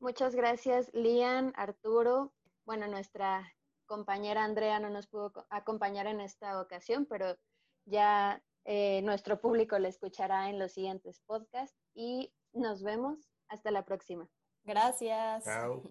Muchas 0.00 0.34
gracias, 0.34 0.92
Lian, 0.94 1.52
Arturo. 1.56 2.34
Bueno, 2.64 2.88
nuestra 2.88 3.55
compañera 3.86 4.44
Andrea 4.44 4.80
no 4.80 4.90
nos 4.90 5.06
pudo 5.06 5.32
acompañar 5.50 6.06
en 6.06 6.20
esta 6.20 6.60
ocasión, 6.60 7.06
pero 7.06 7.36
ya 7.84 8.42
eh, 8.64 9.00
nuestro 9.02 9.40
público 9.40 9.78
la 9.78 9.88
escuchará 9.88 10.50
en 10.50 10.58
los 10.58 10.72
siguientes 10.72 11.20
podcasts 11.26 11.78
y 11.94 12.34
nos 12.52 12.82
vemos 12.82 13.30
hasta 13.48 13.70
la 13.70 13.84
próxima. 13.84 14.28
Gracias. 14.64 15.44
Chao. 15.44 15.82